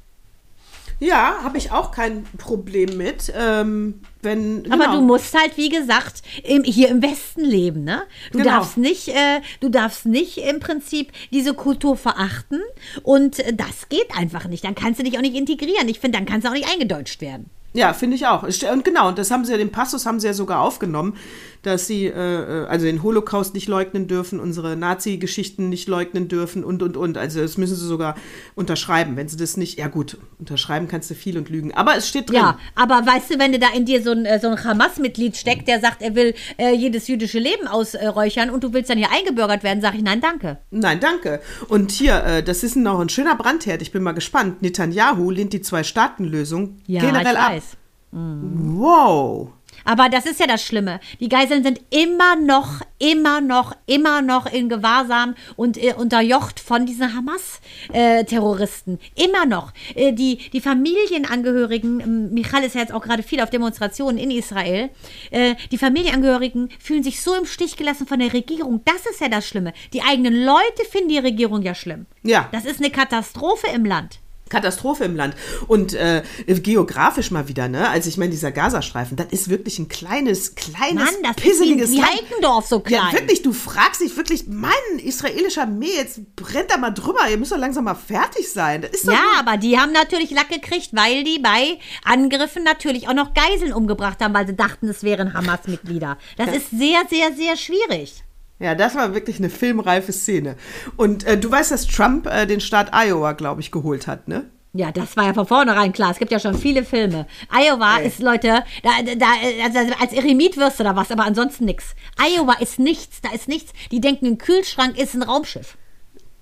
[1.02, 3.32] Ja, habe ich auch kein Problem mit.
[3.36, 4.96] Ähm, wenn, Aber genau.
[4.96, 8.02] du musst halt, wie gesagt, im, hier im Westen leben, ne?
[8.30, 8.50] Du Genau.
[8.50, 12.60] darfst nicht, äh, du darfst nicht im Prinzip diese Kultur verachten
[13.02, 14.62] und äh, das geht einfach nicht.
[14.64, 15.88] Dann kannst du dich auch nicht integrieren.
[15.88, 17.50] Ich finde, dann kannst du auch nicht eingedeutscht werden.
[17.74, 18.42] Ja, finde ich auch.
[18.42, 21.16] Und genau, und das haben sie ja, den Passus haben sie ja sogar aufgenommen,
[21.62, 26.64] dass sie äh, äh, also den Holocaust nicht leugnen dürfen, unsere Nazi-Geschichten nicht leugnen dürfen
[26.64, 27.16] und, und, und.
[27.16, 28.16] Also das müssen sie sogar
[28.54, 29.16] unterschreiben.
[29.16, 31.72] Wenn sie das nicht, ja gut, unterschreiben kannst du viel und lügen.
[31.74, 32.36] Aber es steht drin.
[32.36, 35.36] Ja, aber weißt du, wenn du da in dir so ein, äh, so ein Hamas-Mitglied
[35.36, 39.10] steckt, der sagt, er will äh, jedes jüdische Leben ausräuchern und du willst dann hier
[39.12, 40.58] eingebürgert werden, sage ich nein, danke.
[40.70, 41.40] Nein, danke.
[41.68, 43.82] Und hier, äh, das ist noch ein schöner Brandherd.
[43.82, 44.62] Ich bin mal gespannt.
[44.62, 47.52] Netanyahu lehnt die Zwei-Staaten-Lösung generell ich ab.
[47.52, 47.64] weiß.
[48.12, 49.52] Wow.
[49.84, 51.00] Aber das ist ja das Schlimme.
[51.20, 56.86] Die Geiseln sind immer noch, immer noch, immer noch in Gewahrsam und äh, unterjocht von
[56.86, 58.98] diesen Hamas-Terroristen.
[59.14, 59.72] immer noch.
[59.94, 64.30] Äh, die, die Familienangehörigen, ähm, Michal ist ja jetzt auch gerade viel auf Demonstrationen in
[64.30, 64.90] Israel,
[65.30, 68.82] äh, die Familienangehörigen fühlen sich so im Stich gelassen von der Regierung.
[68.84, 69.72] Das ist ja das Schlimme.
[69.92, 72.06] Die eigenen Leute finden die Regierung ja schlimm.
[72.22, 72.48] Ja.
[72.52, 74.21] Das ist eine Katastrophe im Land.
[74.52, 75.34] Katastrophe im Land.
[75.66, 77.88] Und äh, geografisch mal wieder, ne?
[77.88, 81.48] Also ich meine, dieser Gazastreifen, das ist wirklich ein kleines, kleines, Mann, das ist wie,
[81.48, 82.02] pisseliges wie.
[82.02, 83.00] Heikendorf so klein.
[83.06, 84.72] Ja, wirklich, du fragst dich wirklich, Mann,
[85.02, 88.82] israelischer Armee, jetzt brennt da mal drüber, ihr müsst doch langsam mal fertig sein.
[89.04, 93.32] Ja, nur- aber die haben natürlich Lack gekriegt, weil die bei Angriffen natürlich auch noch
[93.34, 96.18] Geiseln umgebracht haben, weil sie dachten, es wären Hamas-Mitglieder.
[96.36, 98.22] Das ist sehr, sehr, sehr schwierig.
[98.62, 100.56] Ja, das war wirklich eine filmreife Szene.
[100.96, 104.44] Und äh, du weißt, dass Trump äh, den Staat Iowa, glaube ich, geholt hat, ne?
[104.72, 106.12] Ja, das war ja von vornherein klar.
[106.12, 107.26] Es gibt ja schon viele Filme.
[107.52, 109.26] Iowa ist, Leute, da, da,
[109.64, 111.94] also als Eremit wirst du da was, aber ansonsten nichts.
[112.18, 113.72] Iowa ist nichts, da ist nichts.
[113.90, 115.76] Die denken, ein Kühlschrank ist ein Raumschiff.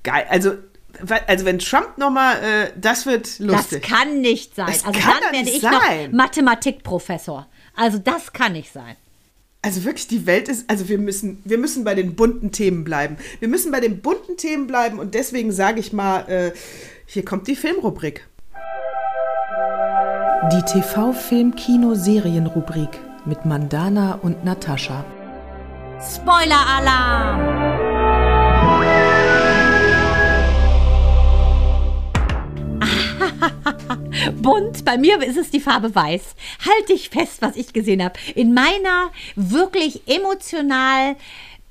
[0.02, 0.26] Geil.
[0.28, 0.52] Also,
[1.26, 3.82] also wenn Trump nochmal, äh, das wird lustig.
[3.88, 4.66] Das kann nicht sein.
[4.66, 6.10] Das also kann dann werde nicht ich sein.
[6.10, 7.48] noch Mathematikprofessor.
[7.74, 8.96] Also das kann nicht sein.
[9.62, 13.18] Also wirklich, die Welt ist, also wir müssen, wir müssen bei den bunten Themen bleiben.
[13.40, 16.52] Wir müssen bei den bunten Themen bleiben und deswegen sage ich mal, äh,
[17.04, 18.26] hier kommt die Filmrubrik.
[20.52, 25.04] Die TV-Film-Kino-Serien-Rubrik mit Mandana und Natascha.
[26.00, 27.89] Spoiler-Alarm!
[34.40, 36.34] Bunt, bei mir ist es die Farbe weiß.
[36.66, 38.18] Halt dich fest, was ich gesehen habe.
[38.34, 41.16] In meiner wirklich emotional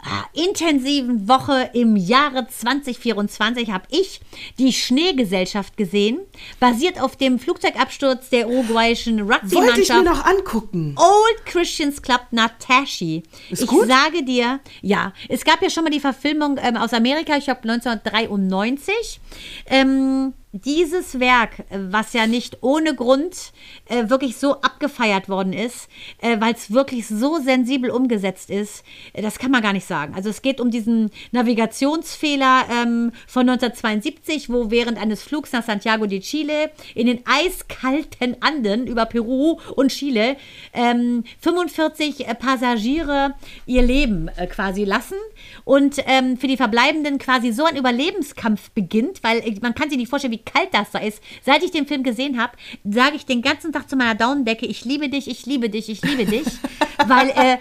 [0.01, 4.21] ah, intensiven Woche im Jahre 2024 habe ich
[4.57, 6.19] die Schneegesellschaft gesehen,
[6.59, 10.03] basiert auf dem Flugzeugabsturz der uruguayischen Wollte ich Rugby-Mannschaft.
[10.03, 10.95] mir noch angucken.
[10.97, 13.23] Old Christians Club Natashi.
[13.49, 13.87] Ist ich gut?
[13.87, 17.61] sage dir, ja, es gab ja schon mal die Verfilmung ähm, aus Amerika, ich glaube
[17.63, 19.19] 1993.
[19.67, 23.51] Ähm, dieses Werk, äh, was ja nicht ohne Grund
[23.85, 25.89] äh, wirklich so abgefeiert worden ist,
[26.21, 28.83] äh, weil es wirklich so sensibel umgesetzt ist,
[29.13, 30.15] äh, das kann man gar nicht sagen.
[30.15, 36.07] Also es geht um diesen Navigationsfehler ähm, von 1972, wo während eines Flugs nach Santiago
[36.07, 40.35] de Chile in den eiskalten Anden über Peru und Chile
[40.73, 43.35] ähm, 45 äh, Passagiere
[43.67, 45.17] ihr Leben äh, quasi lassen
[45.63, 50.09] und ähm, für die Verbleibenden quasi so ein Überlebenskampf beginnt, weil man kann sich nicht
[50.09, 51.21] vorstellen, wie kalt das da ist.
[51.43, 54.85] Seit ich den Film gesehen habe, sage ich den ganzen Tag zu meiner Daunendecke, ich
[54.85, 56.47] liebe dich, ich liebe dich, ich liebe dich,
[57.07, 57.57] weil äh,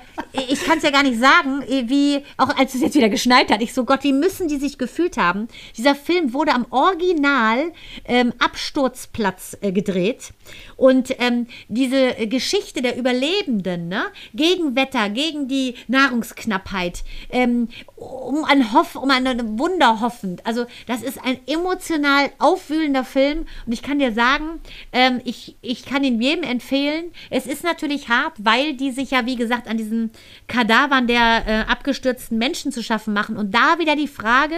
[0.48, 3.50] ich kann es ja gar nicht sagen, äh, wie, auch als es jetzt wieder geschneit
[3.50, 5.48] hat, ich so, Gott, wie müssen die sich gefühlt haben.
[5.76, 7.72] Dieser Film wurde am Original
[8.04, 10.32] ähm, Absturzplatz äh, gedreht
[10.76, 14.04] und ähm, diese Geschichte der Überlebenden, ne,
[14.34, 20.44] gegen Wetter, gegen die Nahrungsknappheit, ähm, um ein Hoff, um ein Wunder hoffend.
[20.46, 22.30] Also das ist ein emotional
[22.68, 24.60] aufwühlender Film und ich kann dir sagen,
[24.92, 27.12] ähm, ich, ich kann ihn jedem empfehlen.
[27.30, 30.10] Es ist natürlich hart, weil die sich ja, wie gesagt, an diesen
[30.46, 33.36] Kadavern der äh, abgestürzten Menschen zu schaffen machen.
[33.36, 34.56] Und da wieder die Frage,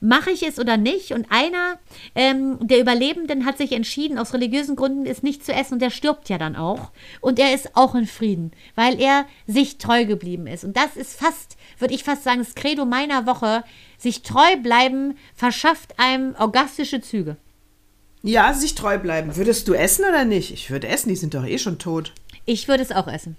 [0.00, 1.12] mache ich es oder nicht?
[1.12, 1.78] Und einer
[2.14, 5.90] ähm, der Überlebenden hat sich entschieden, aus religiösen Gründen es nicht zu essen und der
[5.90, 6.92] stirbt ja dann auch.
[7.20, 10.64] Und er ist auch in Frieden, weil er sich treu geblieben ist.
[10.64, 13.64] Und das ist fast, würde ich fast sagen, das Credo meiner Woche.
[14.00, 17.36] Sich treu bleiben verschafft einem orgastische Züge.
[18.22, 19.36] Ja, sich treu bleiben.
[19.36, 20.52] Würdest du essen oder nicht?
[20.52, 22.12] Ich würde essen, die sind doch eh schon tot.
[22.46, 23.36] Ich würde es auch essen.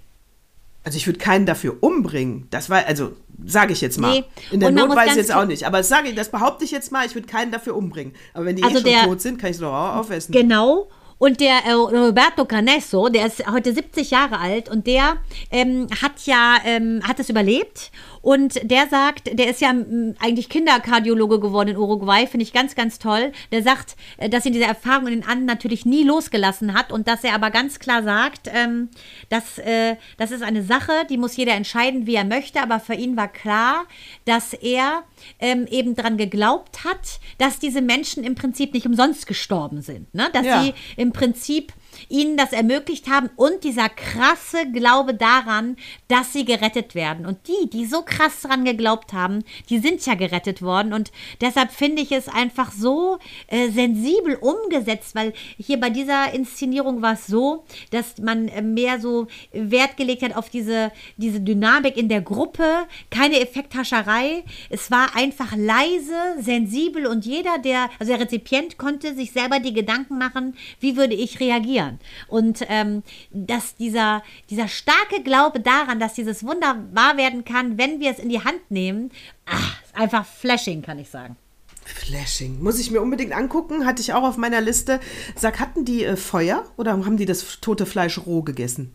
[0.84, 2.46] Also ich würde keinen dafür umbringen.
[2.50, 3.12] Das war, also
[3.44, 4.12] sage ich jetzt mal.
[4.20, 4.24] Nee.
[4.52, 5.64] In der Not weiß ich jetzt auch nicht.
[5.66, 8.14] Aber das sage ich, das behaupte ich jetzt mal, ich würde keinen dafür umbringen.
[8.32, 10.32] Aber wenn die Also eh schon der- tot sind, kann ich es doch auch aufessen.
[10.32, 10.88] Genau.
[11.18, 15.18] Und der äh, Roberto Canesso, der ist heute 70 Jahre alt und der
[15.52, 17.92] ähm, hat ja ähm, hat es überlebt
[18.22, 22.74] und der sagt, der ist ja ähm, eigentlich Kinderkardiologe geworden in Uruguay, finde ich ganz,
[22.74, 23.32] ganz toll.
[23.50, 27.08] Der sagt, äh, dass ihn diese Erfahrung in den Anden natürlich nie losgelassen hat und
[27.08, 28.88] dass er aber ganz klar sagt, ähm,
[29.28, 32.94] dass äh, das ist eine Sache, die muss jeder entscheiden, wie er möchte, aber für
[32.94, 33.84] ihn war klar,
[34.24, 35.02] dass er
[35.40, 40.28] ähm, eben dran geglaubt hat, dass diese Menschen im Prinzip nicht umsonst gestorben sind, ne?
[40.32, 40.62] dass Ja.
[40.62, 41.72] sie im Prinzip
[42.08, 45.76] ihnen das ermöglicht haben und dieser krasse Glaube daran,
[46.08, 47.26] dass sie gerettet werden.
[47.26, 50.92] Und die, die so krass dran geglaubt haben, die sind ja gerettet worden.
[50.92, 53.18] Und deshalb finde ich es einfach so
[53.48, 59.00] äh, sensibel umgesetzt, weil hier bei dieser Inszenierung war es so, dass man äh, mehr
[59.00, 64.44] so Wert gelegt hat auf diese, diese Dynamik in der Gruppe, keine Effekthascherei.
[64.70, 69.72] Es war einfach leise, sensibel und jeder, der, also der Rezipient konnte sich selber die
[69.72, 71.81] Gedanken machen, wie würde ich reagieren.
[72.28, 78.00] Und ähm, dass dieser, dieser starke Glaube daran, dass dieses Wunder wahr werden kann, wenn
[78.00, 79.10] wir es in die Hand nehmen,
[79.46, 81.36] ach, ist einfach flashing, kann ich sagen.
[81.84, 82.62] Flashing.
[82.62, 83.86] Muss ich mir unbedingt angucken.
[83.86, 85.00] Hatte ich auch auf meiner Liste.
[85.34, 88.92] Sag, hatten die äh, Feuer oder haben die das tote Fleisch roh gegessen?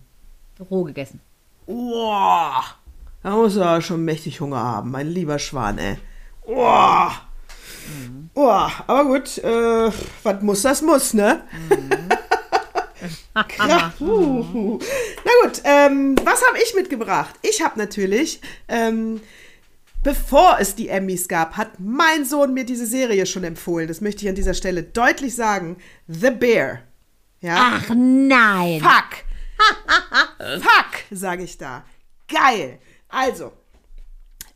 [0.71, 1.19] Roh gegessen.
[1.65, 2.63] Boah,
[3.23, 5.97] da muss er schon mächtig Hunger haben, mein lieber Schwan, ey.
[6.45, 7.11] Boah.
[8.33, 9.91] Boah, aber gut, äh,
[10.23, 11.41] was muss, das muss, ne?
[11.69, 12.06] Krass.
[13.99, 14.79] Huhu.
[15.25, 17.35] Na gut, ähm, was habe ich mitgebracht?
[17.41, 19.21] Ich habe natürlich, ähm,
[20.03, 23.87] bevor es die Emmys gab, hat mein Sohn mir diese Serie schon empfohlen.
[23.87, 25.77] Das möchte ich an dieser Stelle deutlich sagen.
[26.07, 26.83] The Bear.
[27.41, 27.73] Ja?
[27.75, 28.81] Ach nein.
[28.81, 29.25] Fuck.
[30.61, 31.83] Fuck, sage ich da.
[32.27, 32.79] Geil.
[33.09, 33.53] Also,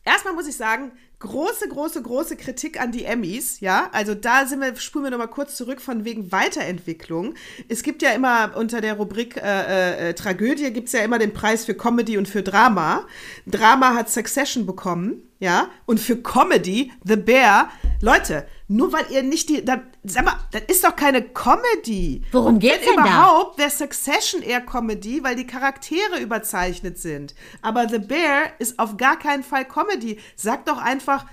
[0.04, 0.92] erstmal muss ich sagen,
[1.22, 3.90] große, große, große Kritik an die Emmys, ja.
[3.94, 7.36] Also da sind wir, spulen wir nochmal kurz zurück von wegen Weiterentwicklung.
[7.70, 11.34] Es gibt ja immer unter der Rubrik äh, äh, Tragödie gibt es ja immer den
[11.34, 13.06] Preis für Comedy und für Drama.
[13.48, 15.70] Drama hat Succession bekommen, ja.
[15.86, 17.70] Und für Comedy, The Bear,
[18.02, 22.24] Leute, nur weil ihr nicht die, da, sag mal, das ist doch keine Comedy.
[22.32, 23.02] Worum Und geht's denn da?
[23.02, 27.36] überhaupt, wäre Succession eher Comedy, weil die Charaktere überzeichnet sind.
[27.62, 30.20] Aber The Bear ist auf gar keinen Fall Comedy.
[30.38, 31.26] Sag doch einfach,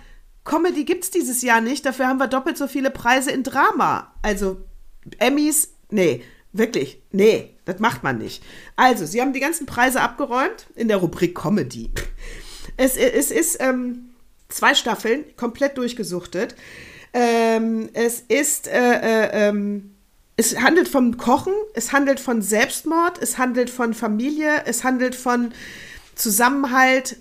[0.44, 4.12] Comedy gibt's dieses Jahr nicht, dafür haben wir doppelt so viele Preise in Drama.
[4.20, 4.56] Also
[5.18, 8.42] Emmys, nee, wirklich, nee, das macht man nicht.
[8.74, 11.92] Also, sie haben die ganzen Preise abgeräumt in der Rubrik Comedy.
[12.76, 14.10] Es, es ist ähm,
[14.48, 16.56] zwei Staffeln, komplett durchgesuchtet.
[17.12, 19.94] Ähm, es ist, äh, äh, ähm,
[20.36, 25.52] es handelt vom Kochen, es handelt von Selbstmord, es handelt von Familie, es handelt von
[26.14, 27.16] Zusammenhalt,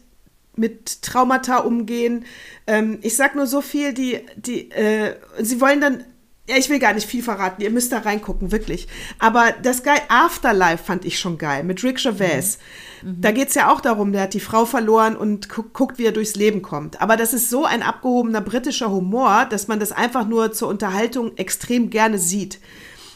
[0.58, 2.26] mit Traumata umgehen.
[2.66, 6.04] Ähm, ich sag nur so viel, die, die, äh, sie wollen dann
[6.50, 7.62] Ja, ich will gar nicht viel verraten.
[7.62, 8.88] Ihr müsst da reingucken, wirklich.
[9.20, 12.58] Aber das geil, Afterlife fand ich schon geil mit Rick Gervais.
[13.04, 13.22] Mhm.
[13.22, 16.06] Da geht es ja auch darum, der hat die Frau verloren und gu guckt, wie
[16.06, 17.02] er durchs Leben kommt.
[17.02, 21.36] Aber das ist so ein abgehobener britischer Humor, dass man das einfach nur zur Unterhaltung
[21.36, 22.60] extrem gerne sieht.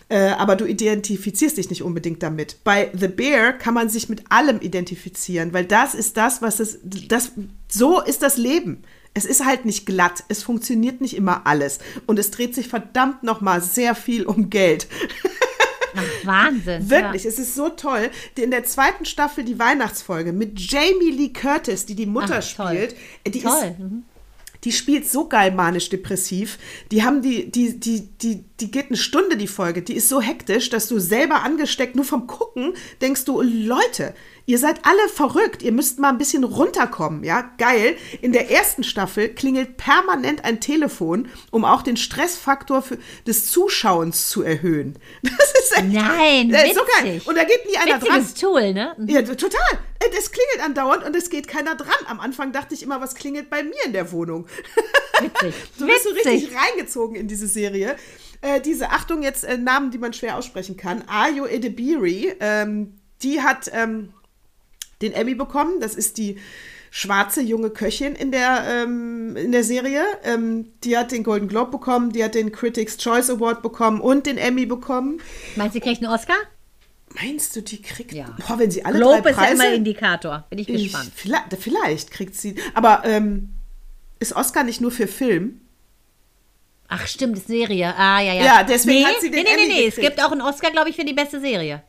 [0.09, 2.65] Äh, aber du identifizierst dich nicht unbedingt damit.
[2.65, 6.79] Bei The Bear kann man sich mit allem identifizieren, weil das ist das, was es,
[6.83, 7.31] das,
[7.69, 8.83] so ist das Leben.
[9.13, 13.23] Es ist halt nicht glatt, es funktioniert nicht immer alles und es dreht sich verdammt
[13.23, 14.87] noch mal sehr viel um Geld.
[15.95, 16.89] Ach, Wahnsinn.
[16.89, 17.29] Wirklich, ja.
[17.29, 18.09] es ist so toll.
[18.37, 22.95] In der zweiten Staffel die Weihnachtsfolge mit Jamie Lee Curtis, die die Mutter Ach, spielt.
[23.27, 23.51] Die toll.
[23.51, 24.03] ist mhm
[24.63, 26.57] die spielt so geil manisch-depressiv.
[26.91, 29.81] Die haben die, die, die, die, die geht eine Stunde, die Folge.
[29.81, 34.13] Die ist so hektisch, dass du selber angesteckt, nur vom Gucken, denkst du, Leute,
[34.45, 35.61] Ihr seid alle verrückt.
[35.61, 37.23] Ihr müsst mal ein bisschen runterkommen.
[37.23, 37.95] Ja, geil.
[38.21, 42.97] In der ersten Staffel klingelt permanent ein Telefon, um auch den Stressfaktor für,
[43.27, 44.97] des Zuschauens zu erhöhen.
[45.41, 47.21] Das ist echt, Nein, das ist so geil.
[47.25, 48.51] Und da geht nie einer Witziges dran.
[48.51, 48.95] Tool, ne?
[49.07, 49.59] Ja, total.
[50.17, 52.05] Es klingelt andauernd und es geht keiner dran.
[52.07, 54.47] Am Anfang dachte ich immer, was klingelt bei mir in der Wohnung?
[55.19, 55.53] Witzig.
[55.77, 57.95] du bist so richtig reingezogen in diese Serie.
[58.41, 61.03] Äh, diese, Achtung, jetzt äh, Namen, die man schwer aussprechen kann.
[61.07, 64.13] Ayo Edebiri, ähm, die hat ähm,
[65.01, 65.79] den Emmy bekommen.
[65.79, 66.39] Das ist die
[66.89, 70.03] schwarze junge Köchin in der, ähm, in der Serie.
[70.23, 74.25] Ähm, die hat den Golden Globe bekommen, die hat den Critics' Choice Award bekommen und
[74.25, 75.21] den Emmy bekommen.
[75.55, 76.35] Meinst du, sie kriegt einen Oscar?
[77.15, 78.13] Meinst du, die kriegt.
[78.13, 78.35] Ja.
[78.47, 79.53] Boah, wenn sie alle Globe drei Preise.
[79.53, 80.45] ist ja immer Indikator.
[80.49, 81.11] Bin ich, ich gespannt.
[81.15, 82.55] Vielleicht, vielleicht, kriegt sie.
[82.73, 83.49] Aber ähm,
[84.19, 85.61] ist Oscar nicht nur für Film?
[86.87, 87.93] Ach, stimmt, ist Serie.
[87.97, 88.43] Ah, ja, ja.
[88.43, 89.87] Ja, deswegen nee, hat sie den nee, nee, nee, nee.
[89.87, 91.83] Es gibt auch einen Oscar, glaube ich, für die beste Serie.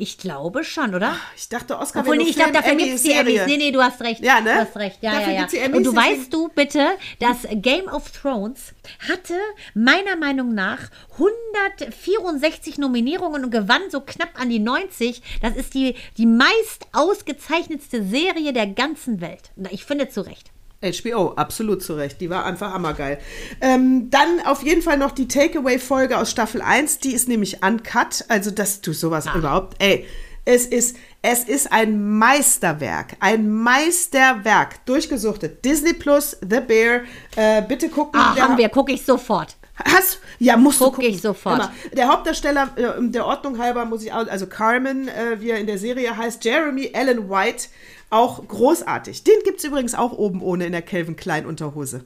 [0.00, 1.16] Ich glaube schon, oder?
[1.36, 3.46] Ich dachte, Oscar Obwohl, nee, ich glaube, dafür gibt es die Emmys.
[3.46, 4.22] Nee, nee, du hast recht.
[4.22, 4.52] Ja, ne?
[4.52, 4.98] Du hast recht.
[5.02, 5.76] Ja, dafür ja, ja.
[5.76, 6.86] Und du weißt du bitte,
[7.18, 8.74] dass Game of Thrones
[9.08, 9.34] hatte
[9.74, 10.78] meiner Meinung nach
[11.14, 15.20] 164 Nominierungen und gewann so knapp an die 90.
[15.42, 19.50] Das ist die, die meist ausgezeichnetste Serie der ganzen Welt.
[19.70, 20.52] Ich finde zu Recht.
[20.80, 22.20] HBO, absolut zu Recht.
[22.20, 23.18] Die war einfach hammergeil.
[23.60, 26.98] Ähm, dann auf jeden Fall noch die Takeaway-Folge aus Staffel 1.
[26.98, 28.24] Die ist nämlich uncut.
[28.28, 29.36] Also, dass du sowas ah.
[29.36, 29.82] überhaupt.
[29.82, 30.06] Ey,
[30.44, 33.16] es ist, es ist ein Meisterwerk.
[33.20, 34.86] Ein Meisterwerk.
[34.86, 35.64] Durchgesuchtet.
[35.64, 37.02] Disney Plus, The Bear.
[37.36, 38.18] Äh, bitte gucken.
[38.18, 39.57] Ah, haben wir, gucke ich sofort.
[39.84, 41.10] Hast, ja, musst Guck du gucken.
[41.10, 41.70] ich sofort.
[41.92, 45.66] Der Hauptdarsteller, äh, der Ordnung halber, muss ich auch, also Carmen, äh, wie er in
[45.66, 47.68] der Serie heißt, Jeremy Allen White,
[48.10, 49.24] auch großartig.
[49.24, 52.04] Den gibt es übrigens auch oben ohne in der Calvin Klein Unterhose.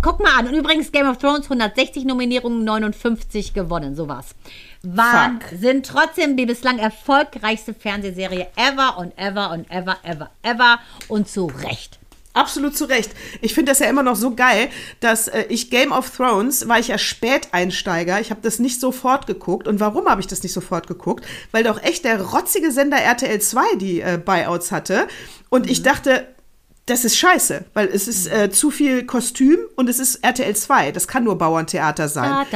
[0.00, 0.46] Guck mal an.
[0.46, 3.96] Und übrigens Game of Thrones 160 Nominierungen, 59 gewonnen.
[3.96, 4.34] So war's.
[4.82, 5.82] Wahnsinn.
[5.82, 10.78] Trotzdem die bislang erfolgreichste Fernsehserie ever und ever und ever, ever, ever.
[11.08, 11.97] Und zu Recht.
[12.38, 13.10] Absolut zu Recht.
[13.40, 14.68] Ich finde das ja immer noch so geil,
[15.00, 18.20] dass äh, ich Game of Thrones war ich ja Späteinsteiger.
[18.20, 19.66] Ich habe das nicht sofort geguckt.
[19.66, 21.24] Und warum habe ich das nicht sofort geguckt?
[21.50, 25.08] Weil doch echt der rotzige Sender RTL 2 die äh, Buyouts hatte.
[25.50, 25.72] Und mhm.
[25.72, 26.28] ich dachte,
[26.86, 30.92] das ist scheiße, weil es ist äh, zu viel Kostüm und es ist RTL 2.
[30.92, 32.46] Das kann nur Bauerntheater sein.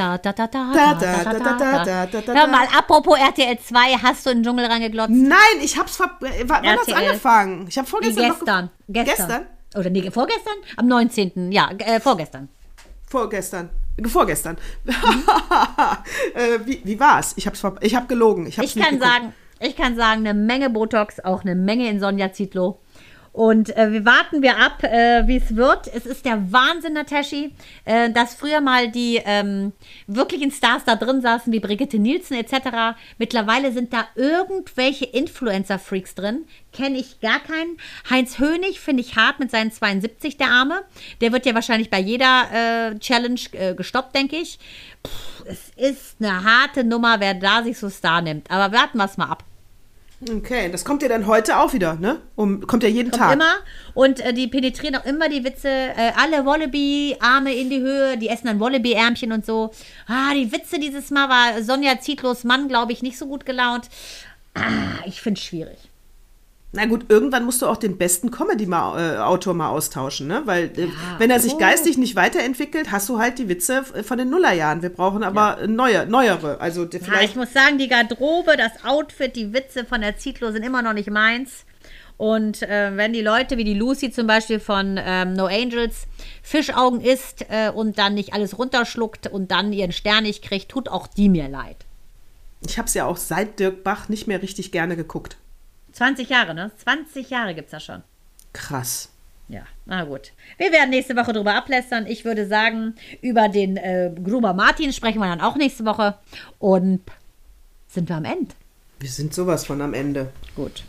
[2.35, 5.11] Hör mal, apropos RTL 2, hast du in den Dschungel reingeglotzt?
[5.11, 6.17] Nein, ich hab's ver...
[6.19, 6.77] Wann RTL.
[6.77, 7.67] hat's angefangen?
[7.67, 8.65] Ich habe vorgestern Wie gestern.
[8.65, 9.27] Noch gestern.
[9.27, 9.45] Gestern?
[9.75, 10.55] Oder nee, vorgestern?
[10.77, 11.51] Am 19.
[11.51, 12.49] Ja, äh, vorgestern.
[13.07, 13.69] Vorgestern.
[14.05, 14.57] Vorgestern.
[16.33, 17.33] äh, wie, wie war's?
[17.35, 18.47] Ich hab's ich hab gelogen.
[18.47, 22.33] Ich, ich kann sagen, ich kann sagen, eine Menge Botox, auch eine Menge in Sonja
[22.33, 22.79] Zietlow.
[23.33, 25.87] Und äh, wir warten wir ab, äh, wie es wird.
[25.87, 27.51] Es ist der Wahnsinn, Nataschi,
[27.83, 29.73] äh, dass früher mal die ähm,
[30.05, 32.95] wirklichen Stars da drin saßen, wie Brigitte Nielsen etc.
[33.17, 36.45] Mittlerweile sind da irgendwelche Influencer-Freaks drin.
[36.71, 37.77] Kenne ich gar keinen.
[38.07, 40.83] Heinz Hönig finde ich hart mit seinen 72, der Arme.
[41.19, 44.59] Der wird ja wahrscheinlich bei jeder äh, Challenge äh, gestoppt, denke ich.
[45.01, 48.51] Puh, es ist eine harte Nummer, wer da sich so Star nimmt.
[48.51, 49.43] Aber warten wir es mal ab.
[50.29, 52.21] Okay, das kommt ja dann heute auch wieder, ne?
[52.35, 53.33] Um, kommt ja jeden kommt Tag.
[53.33, 53.53] immer
[53.93, 58.29] und äh, die penetrieren auch immer die Witze, äh, alle Wallaby-Arme in die Höhe, die
[58.29, 59.71] essen dann Wallaby-Ärmchen und so.
[60.07, 63.89] Ah, die Witze dieses Mal war Sonja Zietlos Mann, glaube ich, nicht so gut gelaunt.
[64.55, 65.77] Ah, ich finde es schwierig.
[66.75, 70.41] Na gut, irgendwann musst du auch den besten Comedy-Autor mal austauschen, ne?
[70.45, 71.57] Weil äh, ja, wenn er sich oh.
[71.59, 74.81] geistig nicht weiterentwickelt, hast du halt die Witze von den Nullerjahren.
[74.81, 75.67] Wir brauchen aber ja.
[75.67, 76.59] neue, neuere.
[76.59, 80.51] Also vielleicht ja, ich muss sagen, die Garderobe, das Outfit, die Witze von der Zitlo
[80.51, 81.65] sind immer noch nicht meins.
[82.17, 86.07] Und äh, wenn die Leute wie die Lucy zum Beispiel von ähm, No Angels
[86.41, 90.89] Fischaugen isst äh, und dann nicht alles runterschluckt und dann ihren Stern nicht kriegt, tut
[90.89, 91.85] auch die mir leid.
[92.65, 95.37] Ich habe es ja auch seit Dirk Bach nicht mehr richtig gerne geguckt.
[95.93, 96.71] 20 Jahre, ne?
[96.77, 98.03] 20 Jahre gibt es da schon.
[98.51, 99.09] Krass.
[99.47, 100.31] Ja, na gut.
[100.57, 102.07] Wir werden nächste Woche drüber ablästern.
[102.07, 106.17] Ich würde sagen, über den äh, Gruber Martin sprechen wir dann auch nächste Woche.
[106.59, 107.01] Und
[107.87, 108.53] sind wir am Ende.
[108.99, 110.31] Wir sind sowas von am Ende.
[110.55, 110.83] Gut.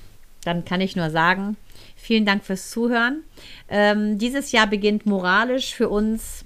[0.44, 1.56] Dann kann ich nur sagen,
[1.96, 3.24] vielen Dank fürs Zuhören.
[3.68, 6.44] Ähm, dieses Jahr beginnt moralisch für uns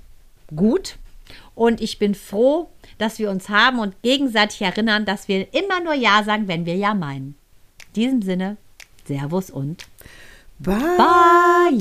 [0.55, 0.97] gut.
[1.55, 5.95] Und ich bin froh, dass wir uns haben und gegenseitig erinnern, dass wir immer nur
[5.95, 7.35] Ja sagen, wenn wir Ja meinen.
[7.99, 8.57] In diesem Sinne,
[9.07, 9.89] Servus und
[10.61, 10.79] Bye.
[10.97, 11.75] Bye.